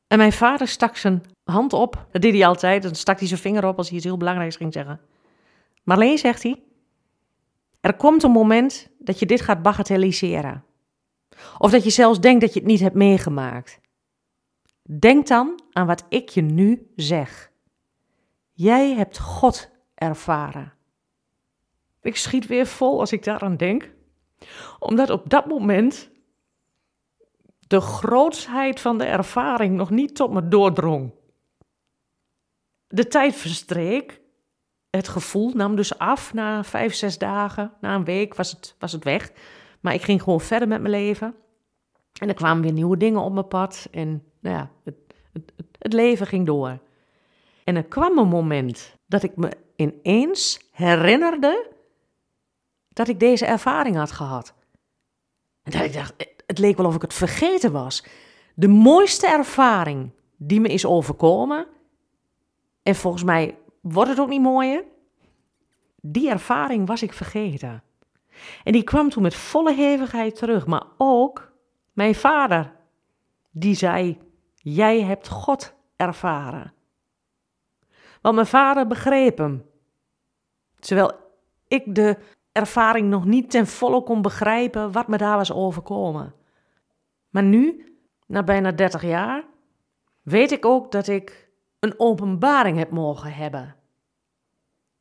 En 0.07 0.17
mijn 0.17 0.33
vader 0.33 0.67
stak 0.67 0.97
zijn 0.97 1.23
hand 1.43 1.73
op. 1.73 2.07
Dat 2.11 2.21
deed 2.21 2.33
hij 2.33 2.45
altijd. 2.45 2.83
Dan 2.83 2.95
stak 2.95 3.19
hij 3.19 3.27
zijn 3.27 3.39
vinger 3.39 3.65
op 3.67 3.77
als 3.77 3.87
hij 3.87 3.95
iets 3.97 4.05
heel 4.05 4.17
belangrijks 4.17 4.55
ging 4.55 4.73
zeggen. 4.73 4.99
Maar 5.83 5.95
alleen 5.95 6.17
zegt 6.17 6.43
hij: 6.43 6.63
Er 7.81 7.95
komt 7.95 8.23
een 8.23 8.31
moment 8.31 8.89
dat 8.99 9.19
je 9.19 9.25
dit 9.25 9.41
gaat 9.41 9.61
bagatelliseren. 9.61 10.63
Of 11.57 11.71
dat 11.71 11.83
je 11.83 11.89
zelfs 11.89 12.19
denkt 12.19 12.41
dat 12.41 12.53
je 12.53 12.59
het 12.59 12.67
niet 12.67 12.79
hebt 12.79 12.95
meegemaakt. 12.95 13.79
Denk 14.83 15.27
dan 15.27 15.61
aan 15.71 15.87
wat 15.87 16.05
ik 16.09 16.29
je 16.29 16.41
nu 16.41 16.91
zeg. 16.95 17.51
Jij 18.51 18.93
hebt 18.93 19.19
God 19.19 19.69
ervaren. 19.95 20.73
Ik 22.03 22.15
schiet 22.15 22.47
weer 22.47 22.65
vol 22.65 22.99
als 22.99 23.11
ik 23.11 23.23
daaraan 23.23 23.57
denk, 23.57 23.91
omdat 24.79 25.09
op 25.09 25.29
dat 25.29 25.45
moment 25.45 26.09
de 27.67 27.81
grootsheid 27.81 28.79
van 28.79 28.97
de 28.97 29.05
ervaring 29.05 29.75
nog 29.75 29.89
niet 29.89 30.15
tot 30.15 30.31
me 30.31 30.47
doordrong. 30.47 31.11
De 32.87 33.07
tijd 33.07 33.35
verstreek, 33.35 34.21
het 34.89 35.07
gevoel 35.07 35.51
nam 35.53 35.75
dus 35.75 35.97
af 35.97 36.33
na 36.33 36.63
vijf, 36.63 36.93
zes 36.93 37.17
dagen, 37.17 37.73
na 37.81 37.95
een 37.95 38.03
week 38.03 38.35
was 38.35 38.51
het, 38.51 38.75
was 38.79 38.91
het 38.91 39.03
weg. 39.03 39.31
Maar 39.79 39.93
ik 39.93 40.01
ging 40.01 40.21
gewoon 40.21 40.41
verder 40.41 40.67
met 40.67 40.81
mijn 40.81 40.93
leven. 40.93 41.35
En 42.19 42.27
er 42.27 42.33
kwamen 42.33 42.63
weer 42.63 42.71
nieuwe 42.71 42.97
dingen 42.97 43.21
op 43.21 43.33
mijn 43.33 43.47
pad. 43.47 43.87
En 43.91 44.23
nou 44.39 44.55
ja, 44.55 44.71
het, 44.83 44.95
het, 45.33 45.51
het 45.77 45.93
leven 45.93 46.27
ging 46.27 46.45
door. 46.45 46.79
En 47.63 47.75
er 47.75 47.83
kwam 47.83 48.17
een 48.17 48.27
moment 48.27 48.95
dat 49.07 49.23
ik 49.23 49.35
me 49.35 49.51
ineens 49.75 50.69
herinnerde 50.71 51.71
dat 52.93 53.07
ik 53.07 53.19
deze 53.19 53.45
ervaring 53.45 53.95
had 53.95 54.11
gehad. 54.11 54.53
En 55.63 55.71
dat 55.71 55.81
ik 55.81 55.93
dacht, 55.93 56.13
het 56.45 56.57
leek 56.57 56.77
wel 56.77 56.85
of 56.85 56.95
ik 56.95 57.01
het 57.01 57.13
vergeten 57.13 57.71
was. 57.71 58.05
De 58.55 58.67
mooiste 58.67 59.27
ervaring 59.27 60.11
die 60.37 60.61
me 60.61 60.67
is 60.67 60.85
overkomen, 60.85 61.67
en 62.83 62.95
volgens 62.95 63.23
mij 63.23 63.57
wordt 63.81 64.09
het 64.09 64.19
ook 64.19 64.29
niet 64.29 64.41
mooier, 64.41 64.83
die 66.01 66.29
ervaring 66.29 66.87
was 66.87 67.03
ik 67.03 67.13
vergeten. 67.13 67.83
En 68.63 68.71
die 68.71 68.83
kwam 68.83 69.09
toen 69.09 69.23
met 69.23 69.35
volle 69.35 69.73
hevigheid 69.73 70.35
terug, 70.35 70.65
maar 70.65 70.83
ook 70.97 71.51
mijn 71.93 72.15
vader, 72.15 72.75
die 73.51 73.75
zei: 73.75 74.17
Jij 74.55 75.01
hebt 75.01 75.27
God 75.27 75.73
ervaren. 75.95 76.73
Want 78.21 78.35
mijn 78.35 78.47
vader 78.47 78.87
begreep 78.87 79.37
hem. 79.37 79.65
Terwijl 80.79 81.11
ik 81.67 81.95
de 81.95 82.17
ervaring 82.53 83.09
nog 83.09 83.25
niet 83.25 83.49
ten 83.49 83.67
volle 83.67 84.03
kon 84.03 84.21
begrijpen 84.21 84.91
wat 84.91 85.07
me 85.07 85.17
daar 85.17 85.37
was 85.37 85.51
overkomen. 85.51 86.35
Maar 87.29 87.43
nu, 87.43 87.95
na 88.27 88.43
bijna 88.43 88.71
30 88.71 89.01
jaar, 89.01 89.45
weet 90.21 90.51
ik 90.51 90.65
ook 90.65 90.91
dat 90.91 91.07
ik 91.07 91.49
een 91.79 91.99
openbaring 91.99 92.77
heb 92.77 92.91
mogen 92.91 93.33
hebben. 93.33 93.75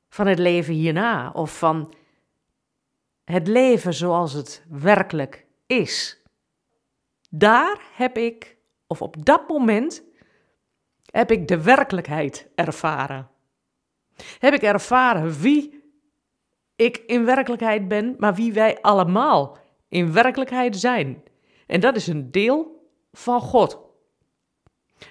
Van 0.09 0.27
het 0.27 0.39
leven 0.39 0.75
hierna 0.75 1.31
of 1.31 1.59
van 1.59 1.95
het 3.25 3.47
leven 3.47 3.95
zoals 3.95 4.33
het 4.33 4.65
werkelijk 4.69 5.47
is. 5.67 6.23
Daar 7.31 7.81
heb 7.95 8.17
ik, 8.17 8.57
of 8.87 9.03
op 9.03 9.25
dat 9.25 9.49
moment, 9.49 10.03
heb 11.11 11.31
ik 11.31 11.49
de 11.49 11.63
werkelijkheid 11.63 12.49
ervaren. 12.55 13.31
Heb 14.39 14.55
ik 14.55 14.63
ervaren 14.63 15.41
wie 15.41 15.82
ik 16.83 16.97
in 16.97 17.25
werkelijkheid 17.25 17.89
ben, 17.89 18.15
maar 18.19 18.35
wie 18.35 18.53
wij 18.53 18.81
allemaal 18.81 19.59
in 19.89 20.13
werkelijkheid 20.13 20.77
zijn. 20.77 21.23
En 21.67 21.81
dat 21.81 21.97
is 21.97 22.07
een 22.07 22.31
deel 22.31 22.89
van 23.13 23.41
God. 23.41 23.79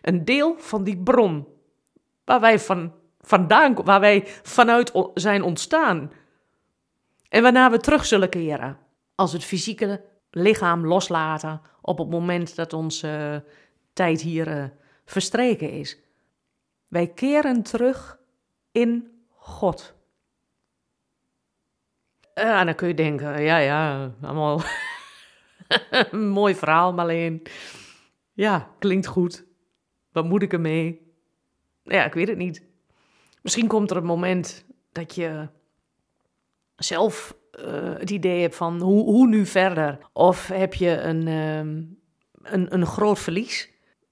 Een 0.01 0.25
deel 0.25 0.55
van 0.57 0.83
die 0.83 0.97
bron 0.97 1.47
waar 2.23 2.39
wij 2.39 2.59
van, 2.59 2.93
vandaan, 3.19 3.83
waar 3.83 3.99
wij 3.99 4.23
vanuit 4.43 4.91
zijn 5.13 5.43
ontstaan. 5.43 6.11
En 7.29 7.41
waarna 7.41 7.71
we 7.71 7.77
terug 7.77 8.05
zullen 8.05 8.29
keren 8.29 8.77
als 9.15 9.33
het 9.33 9.43
fysieke 9.43 10.03
lichaam 10.31 10.87
loslaten 10.87 11.61
op 11.81 11.97
het 11.97 12.09
moment 12.09 12.55
dat 12.55 12.73
onze 12.73 13.43
tijd 13.93 14.21
hier 14.21 14.47
uh, 14.47 14.63
verstreken 15.05 15.71
is. 15.71 15.99
Wij 16.87 17.07
keren 17.07 17.63
terug 17.63 18.19
in 18.71 19.11
God. 19.35 19.93
Uh, 22.41 22.59
en 22.59 22.65
dan 22.65 22.75
kun 22.75 22.87
je 22.87 22.93
denken, 22.93 23.41
ja, 23.41 23.57
ja, 23.57 24.11
allemaal 24.21 24.61
mooi 26.39 26.55
verhaal, 26.55 26.93
maar 26.93 27.05
alleen, 27.05 27.41
ja, 28.33 28.69
klinkt 28.79 29.07
goed. 29.07 29.45
Wat 30.11 30.25
moet 30.25 30.41
ik 30.41 30.53
ermee? 30.53 31.01
Ja, 31.83 32.05
ik 32.05 32.13
weet 32.13 32.27
het 32.27 32.37
niet. 32.37 32.63
Misschien 33.41 33.67
komt 33.67 33.91
er 33.91 33.97
een 33.97 34.03
moment 34.03 34.65
dat 34.91 35.15
je 35.15 35.47
zelf 36.75 37.35
uh, 37.59 37.97
het 37.97 38.09
idee 38.09 38.41
hebt 38.41 38.55
van 38.55 38.81
hoe, 38.81 39.03
hoe 39.03 39.27
nu 39.27 39.45
verder? 39.45 39.97
Of 40.13 40.47
heb 40.47 40.73
je 40.73 40.89
een, 40.89 41.27
um, 41.27 41.99
een, 42.41 42.73
een 42.73 42.85
groot 42.85 43.19
verlies? 43.19 43.69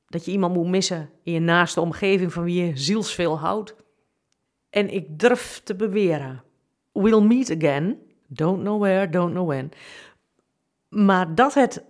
Dat 0.07 0.25
je 0.25 0.31
iemand 0.31 0.53
moet 0.53 0.67
missen 0.67 1.09
in 1.23 1.33
je 1.33 1.39
naaste 1.39 1.81
omgeving 1.81 2.33
van 2.33 2.43
wie 2.43 2.65
je 2.65 2.77
zielsveel 2.77 3.39
houdt? 3.39 3.75
En 4.69 4.93
ik 4.93 5.19
durf 5.19 5.61
te 5.63 5.75
beweren, 5.75 6.43
we'll 6.91 7.21
meet 7.21 7.51
again. 7.51 8.09
Don't 8.29 8.61
know 8.61 8.81
where, 8.81 9.09
don't 9.09 9.31
know 9.31 9.47
when. 9.47 9.71
Maar 10.89 11.35
dat, 11.35 11.53
het, 11.53 11.85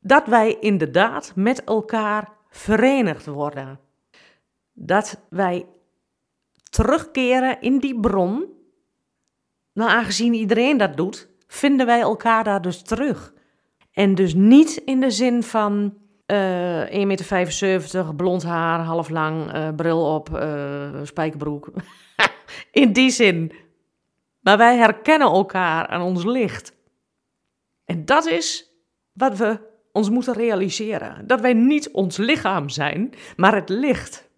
dat 0.00 0.26
wij 0.26 0.56
inderdaad 0.60 1.32
met 1.34 1.64
elkaar 1.64 2.32
verenigd 2.48 3.26
worden. 3.26 3.80
Dat 4.72 5.20
wij 5.28 5.66
terugkeren 6.70 7.60
in 7.60 7.78
die 7.78 8.00
bron 8.00 8.52
nou, 9.72 9.90
aangezien 9.90 10.34
iedereen 10.34 10.76
dat 10.76 10.96
doet, 10.96 11.28
vinden 11.46 11.86
wij 11.86 12.00
elkaar 12.00 12.44
daar 12.44 12.62
dus 12.62 12.82
terug. 12.82 13.32
En 13.92 14.14
dus 14.14 14.34
niet 14.34 14.76
in 14.84 15.00
de 15.00 15.10
zin 15.10 15.42
van 15.42 15.94
uh, 16.26 16.80
1,75 16.86 16.96
meter, 17.06 18.14
blond 18.16 18.42
haar, 18.42 18.80
half 18.80 19.08
lang, 19.08 19.54
uh, 19.54 19.68
bril 19.76 20.14
op, 20.14 20.30
uh, 20.30 21.00
spijkerbroek. 21.02 21.72
in 22.70 22.92
die 22.92 23.10
zin. 23.10 23.52
Maar 24.44 24.58
wij 24.58 24.76
herkennen 24.76 25.28
elkaar 25.28 25.86
aan 25.86 26.02
ons 26.02 26.24
licht. 26.24 26.74
En 27.84 28.04
dat 28.04 28.26
is 28.26 28.72
wat 29.12 29.38
we 29.38 29.60
ons 29.92 30.10
moeten 30.10 30.34
realiseren. 30.34 31.26
Dat 31.26 31.40
wij 31.40 31.52
niet 31.54 31.90
ons 31.90 32.16
lichaam 32.16 32.68
zijn, 32.68 33.12
maar 33.36 33.54
het 33.54 33.68
licht 33.68 34.30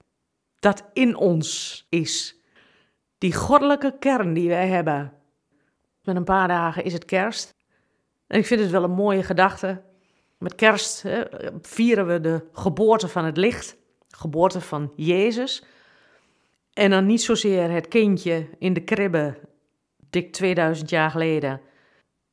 dat 0.58 0.84
in 0.92 1.16
ons 1.16 1.86
is. 1.88 2.40
Die 3.18 3.34
goddelijke 3.34 3.96
kern 3.98 4.34
die 4.34 4.48
wij 4.48 4.68
hebben. 4.68 5.12
Met 6.02 6.16
een 6.16 6.24
paar 6.24 6.48
dagen 6.48 6.84
is 6.84 6.92
het 6.92 7.04
kerst. 7.04 7.54
En 8.26 8.38
ik 8.38 8.46
vind 8.46 8.60
het 8.60 8.70
wel 8.70 8.84
een 8.84 8.90
mooie 8.90 9.22
gedachte. 9.22 9.82
Met 10.38 10.54
kerst 10.54 11.02
hè, 11.02 11.22
vieren 11.60 12.06
we 12.06 12.20
de 12.20 12.48
geboorte 12.52 13.08
van 13.08 13.24
het 13.24 13.36
licht, 13.36 13.76
geboorte 14.08 14.60
van 14.60 14.92
Jezus. 14.96 15.64
En 16.72 16.90
dan 16.90 17.06
niet 17.06 17.22
zozeer 17.22 17.70
het 17.70 17.88
kindje 17.88 18.48
in 18.58 18.72
de 18.72 18.84
kribbe, 18.84 19.38
dik 20.16 20.32
2000 20.32 20.90
jaar 20.90 21.10
geleden, 21.10 21.60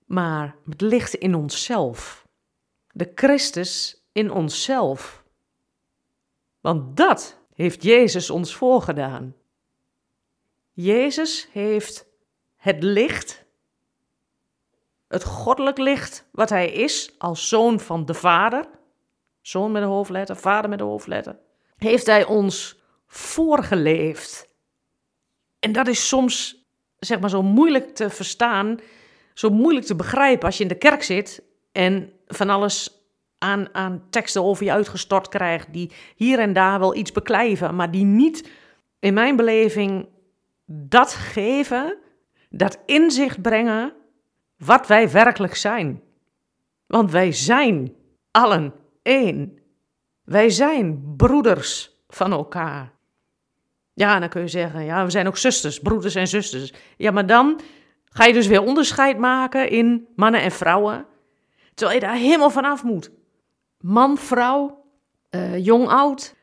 maar 0.05 0.55
het 0.69 0.81
licht 0.81 1.13
in 1.13 1.35
onszelf. 1.35 2.27
De 2.91 3.11
Christus 3.15 4.03
in 4.11 4.31
onszelf. 4.31 5.23
Want 6.61 6.97
dat 6.97 7.39
heeft 7.53 7.83
Jezus 7.83 8.29
ons 8.29 8.55
voorgedaan. 8.55 9.35
Jezus 10.71 11.47
heeft 11.51 12.05
het 12.55 12.83
licht 12.83 13.43
het 15.13 15.23
goddelijk 15.23 15.77
licht 15.77 16.27
wat 16.31 16.49
hij 16.49 16.71
is 16.71 17.13
als 17.17 17.47
zoon 17.47 17.79
van 17.79 18.05
de 18.05 18.13
Vader, 18.13 18.69
zoon 19.41 19.71
met 19.71 19.81
een 19.81 19.87
hoofdletter, 19.87 20.35
vader 20.35 20.69
met 20.69 20.79
een 20.79 20.85
hoofdletter, 20.85 21.39
heeft 21.75 22.05
hij 22.05 22.25
ons 22.25 22.81
voorgeleefd. 23.07 24.49
En 25.59 25.71
dat 25.71 25.87
is 25.87 26.07
soms, 26.07 26.62
zeg 27.05 27.19
maar, 27.19 27.29
zo 27.29 27.43
moeilijk 27.43 27.95
te 27.95 28.09
verstaan, 28.09 28.77
zo 29.33 29.49
moeilijk 29.49 29.85
te 29.85 29.95
begrijpen 29.95 30.45
als 30.45 30.57
je 30.57 30.63
in 30.63 30.69
de 30.69 30.77
kerk 30.77 31.03
zit 31.03 31.43
en 31.71 32.11
van 32.27 32.49
alles 32.49 33.03
aan, 33.37 33.67
aan 33.71 34.03
teksten 34.09 34.43
over 34.43 34.65
je 34.65 34.71
uitgestort 34.71 35.29
krijgt, 35.29 35.73
die 35.73 35.91
hier 36.15 36.39
en 36.39 36.53
daar 36.53 36.79
wel 36.79 36.95
iets 36.95 37.11
beklijven, 37.11 37.75
maar 37.75 37.91
die 37.91 38.05
niet, 38.05 38.49
in 38.99 39.13
mijn 39.13 39.35
beleving, 39.35 40.07
dat 40.65 41.13
geven, 41.13 41.97
dat 42.49 42.79
inzicht 42.85 43.41
brengen 43.41 43.93
wat 44.57 44.87
wij 44.87 45.11
werkelijk 45.11 45.55
zijn. 45.55 46.01
Want 46.87 47.11
wij 47.11 47.31
zijn 47.31 47.93
allen 48.31 48.73
één. 49.01 49.57
Wij 50.23 50.49
zijn 50.49 51.13
broeders 51.17 51.97
van 52.07 52.31
elkaar. 52.31 52.93
Ja, 53.93 54.19
dan 54.19 54.29
kun 54.29 54.41
je 54.41 54.47
zeggen, 54.47 54.83
ja, 54.83 55.03
we 55.03 55.11
zijn 55.11 55.27
ook 55.27 55.37
zusters, 55.37 55.79
broeders 55.79 56.15
en 56.15 56.27
zusters. 56.27 56.73
Ja, 56.97 57.11
maar 57.11 57.25
dan 57.25 57.59
ga 58.05 58.25
je 58.25 58.33
dus 58.33 58.47
weer 58.47 58.61
onderscheid 58.61 59.17
maken 59.17 59.69
in 59.69 60.07
mannen 60.15 60.41
en 60.41 60.51
vrouwen. 60.51 61.05
Terwijl 61.73 61.99
je 61.99 62.05
daar 62.05 62.15
helemaal 62.15 62.49
vanaf 62.49 62.83
moet. 62.83 63.11
Man, 63.79 64.17
vrouw, 64.17 64.85
uh, 65.31 65.65
jong, 65.65 65.87
oud, 65.87 66.35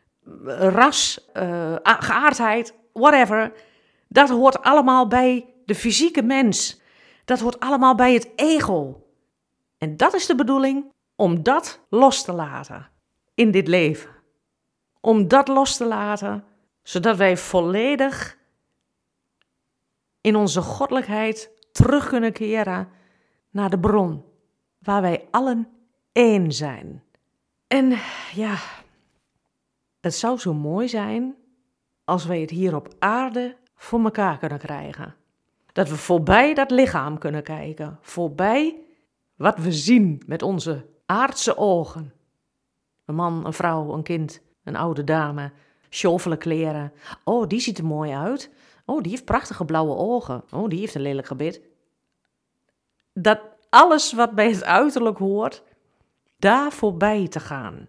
ras, 0.46 1.28
uh, 1.34 1.76
geaardheid, 1.82 2.74
whatever. 2.92 3.52
Dat 4.08 4.28
hoort 4.28 4.62
allemaal 4.62 5.06
bij 5.06 5.54
de 5.64 5.74
fysieke 5.74 6.22
mens. 6.22 6.80
Dat 7.24 7.40
hoort 7.40 7.60
allemaal 7.60 7.94
bij 7.94 8.12
het 8.12 8.30
ego. 8.36 9.06
En 9.78 9.96
dat 9.96 10.14
is 10.14 10.26
de 10.26 10.34
bedoeling 10.34 10.92
om 11.16 11.42
dat 11.42 11.80
los 11.88 12.24
te 12.24 12.32
laten 12.32 12.90
in 13.34 13.50
dit 13.50 13.68
leven. 13.68 14.10
Om 15.00 15.28
dat 15.28 15.48
los 15.48 15.76
te 15.76 15.84
laten, 15.84 16.44
zodat 16.82 17.16
wij 17.16 17.36
volledig 17.36 18.38
in 20.20 20.36
onze 20.36 20.60
goddelijkheid 20.60 21.50
terug 21.72 22.08
kunnen 22.08 22.32
keren 22.32 22.88
naar 23.50 23.70
de 23.70 23.78
bron, 23.78 24.24
waar 24.78 25.02
wij 25.02 25.28
allen 25.30 25.68
één 26.12 26.52
zijn. 26.52 27.02
En 27.66 27.94
ja, 28.34 28.58
het 30.00 30.14
zou 30.14 30.38
zo 30.38 30.54
mooi 30.54 30.88
zijn 30.88 31.36
als 32.04 32.26
wij 32.26 32.40
het 32.40 32.50
hier 32.50 32.74
op 32.74 32.88
aarde 32.98 33.56
voor 33.74 34.04
elkaar 34.04 34.38
kunnen 34.38 34.58
krijgen. 34.58 35.14
Dat 35.72 35.88
we 35.88 35.96
voorbij 35.96 36.54
dat 36.54 36.70
lichaam 36.70 37.18
kunnen 37.18 37.42
kijken, 37.42 37.98
voorbij 38.00 38.76
wat 39.34 39.58
we 39.58 39.72
zien 39.72 40.22
met 40.26 40.42
onze 40.42 40.86
aardse 41.06 41.56
ogen. 41.56 42.12
Een 43.04 43.14
man, 43.14 43.46
een 43.46 43.52
vrouw, 43.52 43.92
een 43.92 44.02
kind, 44.02 44.42
een 44.64 44.76
oude 44.76 45.04
dame, 45.04 45.52
sjovele 45.90 46.36
kleren. 46.36 46.92
Oh, 47.24 47.46
die 47.46 47.60
ziet 47.60 47.78
er 47.78 47.84
mooi 47.84 48.12
uit. 48.12 48.50
Oh, 48.84 49.02
die 49.02 49.10
heeft 49.10 49.24
prachtige 49.24 49.64
blauwe 49.64 49.94
ogen. 49.94 50.44
Oh, 50.50 50.68
die 50.68 50.78
heeft 50.78 50.94
een 50.94 51.00
lelijk 51.00 51.26
gebit. 51.26 51.60
Dat 53.12 53.40
alles 53.68 54.12
wat 54.12 54.34
bij 54.34 54.50
het 54.50 54.64
uiterlijk 54.64 55.18
hoort, 55.18 55.62
daar 56.38 56.72
voorbij 56.72 57.28
te 57.28 57.40
gaan. 57.40 57.88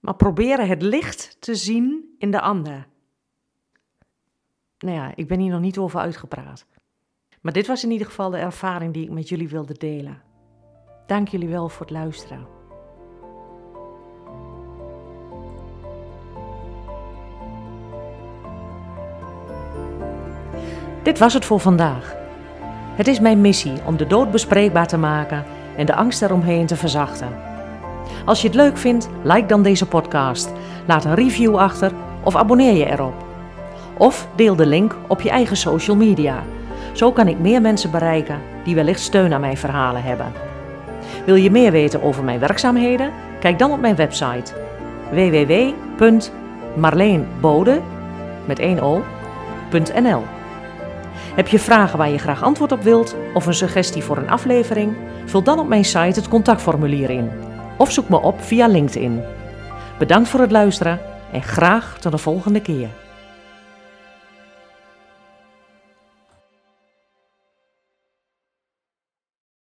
Maar 0.00 0.16
proberen 0.16 0.68
het 0.68 0.82
licht 0.82 1.36
te 1.40 1.54
zien 1.54 2.14
in 2.18 2.30
de 2.30 2.40
ander. 2.40 2.86
Nou 4.78 4.94
ja, 4.94 5.12
ik 5.14 5.28
ben 5.28 5.38
hier 5.38 5.50
nog 5.50 5.60
niet 5.60 5.78
over 5.78 6.00
uitgepraat. 6.00 6.66
Maar 7.40 7.52
dit 7.52 7.66
was 7.66 7.84
in 7.84 7.90
ieder 7.90 8.06
geval 8.06 8.30
de 8.30 8.38
ervaring 8.38 8.92
die 8.92 9.04
ik 9.04 9.10
met 9.10 9.28
jullie 9.28 9.48
wilde 9.48 9.74
delen. 9.74 10.22
Dank 11.06 11.28
jullie 11.28 11.48
wel 11.48 11.68
voor 11.68 11.86
het 11.86 11.94
luisteren. 11.94 12.57
Dit 21.02 21.18
was 21.18 21.34
het 21.34 21.44
voor 21.44 21.60
vandaag. 21.60 22.16
Het 22.94 23.06
is 23.06 23.20
mijn 23.20 23.40
missie 23.40 23.72
om 23.84 23.96
de 23.96 24.06
dood 24.06 24.30
bespreekbaar 24.30 24.86
te 24.86 24.98
maken 24.98 25.44
en 25.76 25.86
de 25.86 25.94
angst 25.94 26.22
eromheen 26.22 26.66
te 26.66 26.76
verzachten. 26.76 27.28
Als 28.24 28.40
je 28.40 28.46
het 28.46 28.56
leuk 28.56 28.76
vindt, 28.76 29.08
like 29.22 29.46
dan 29.46 29.62
deze 29.62 29.86
podcast, 29.86 30.52
laat 30.86 31.04
een 31.04 31.14
review 31.14 31.56
achter 31.56 31.92
of 32.22 32.36
abonneer 32.36 32.74
je 32.74 32.90
erop. 32.90 33.14
Of 33.96 34.28
deel 34.34 34.56
de 34.56 34.66
link 34.66 34.96
op 35.08 35.20
je 35.20 35.30
eigen 35.30 35.56
social 35.56 35.96
media. 35.96 36.42
Zo 36.92 37.12
kan 37.12 37.28
ik 37.28 37.38
meer 37.38 37.60
mensen 37.60 37.90
bereiken 37.90 38.40
die 38.64 38.74
wellicht 38.74 39.00
steun 39.00 39.32
aan 39.32 39.40
mijn 39.40 39.56
verhalen 39.56 40.02
hebben. 40.02 40.32
Wil 41.24 41.34
je 41.34 41.50
meer 41.50 41.70
weten 41.70 42.02
over 42.02 42.24
mijn 42.24 42.38
werkzaamheden? 42.38 43.12
Kijk 43.40 43.58
dan 43.58 43.70
op 43.70 43.80
mijn 43.80 43.96
website 43.96 44.52
www.marleenbode 45.10 47.80
met 48.44 48.58
1 48.58 48.80
o.nl. 48.80 50.22
Heb 51.38 51.48
je 51.48 51.58
vragen 51.58 51.98
waar 51.98 52.08
je 52.10 52.18
graag 52.18 52.42
antwoord 52.42 52.72
op 52.72 52.82
wilt 52.82 53.16
of 53.34 53.46
een 53.46 53.54
suggestie 53.54 54.02
voor 54.02 54.16
een 54.16 54.30
aflevering? 54.30 54.96
Vul 55.26 55.42
dan 55.42 55.58
op 55.58 55.68
mijn 55.68 55.84
site 55.84 56.20
het 56.20 56.28
contactformulier 56.28 57.10
in 57.10 57.30
of 57.76 57.92
zoek 57.92 58.08
me 58.08 58.20
op 58.20 58.42
via 58.42 58.66
LinkedIn. 58.66 59.22
Bedankt 59.98 60.28
voor 60.28 60.40
het 60.40 60.50
luisteren 60.50 61.00
en 61.32 61.42
graag 61.42 61.98
tot 61.98 62.12
de 62.12 62.18
volgende 62.18 62.60
keer. 62.60 62.88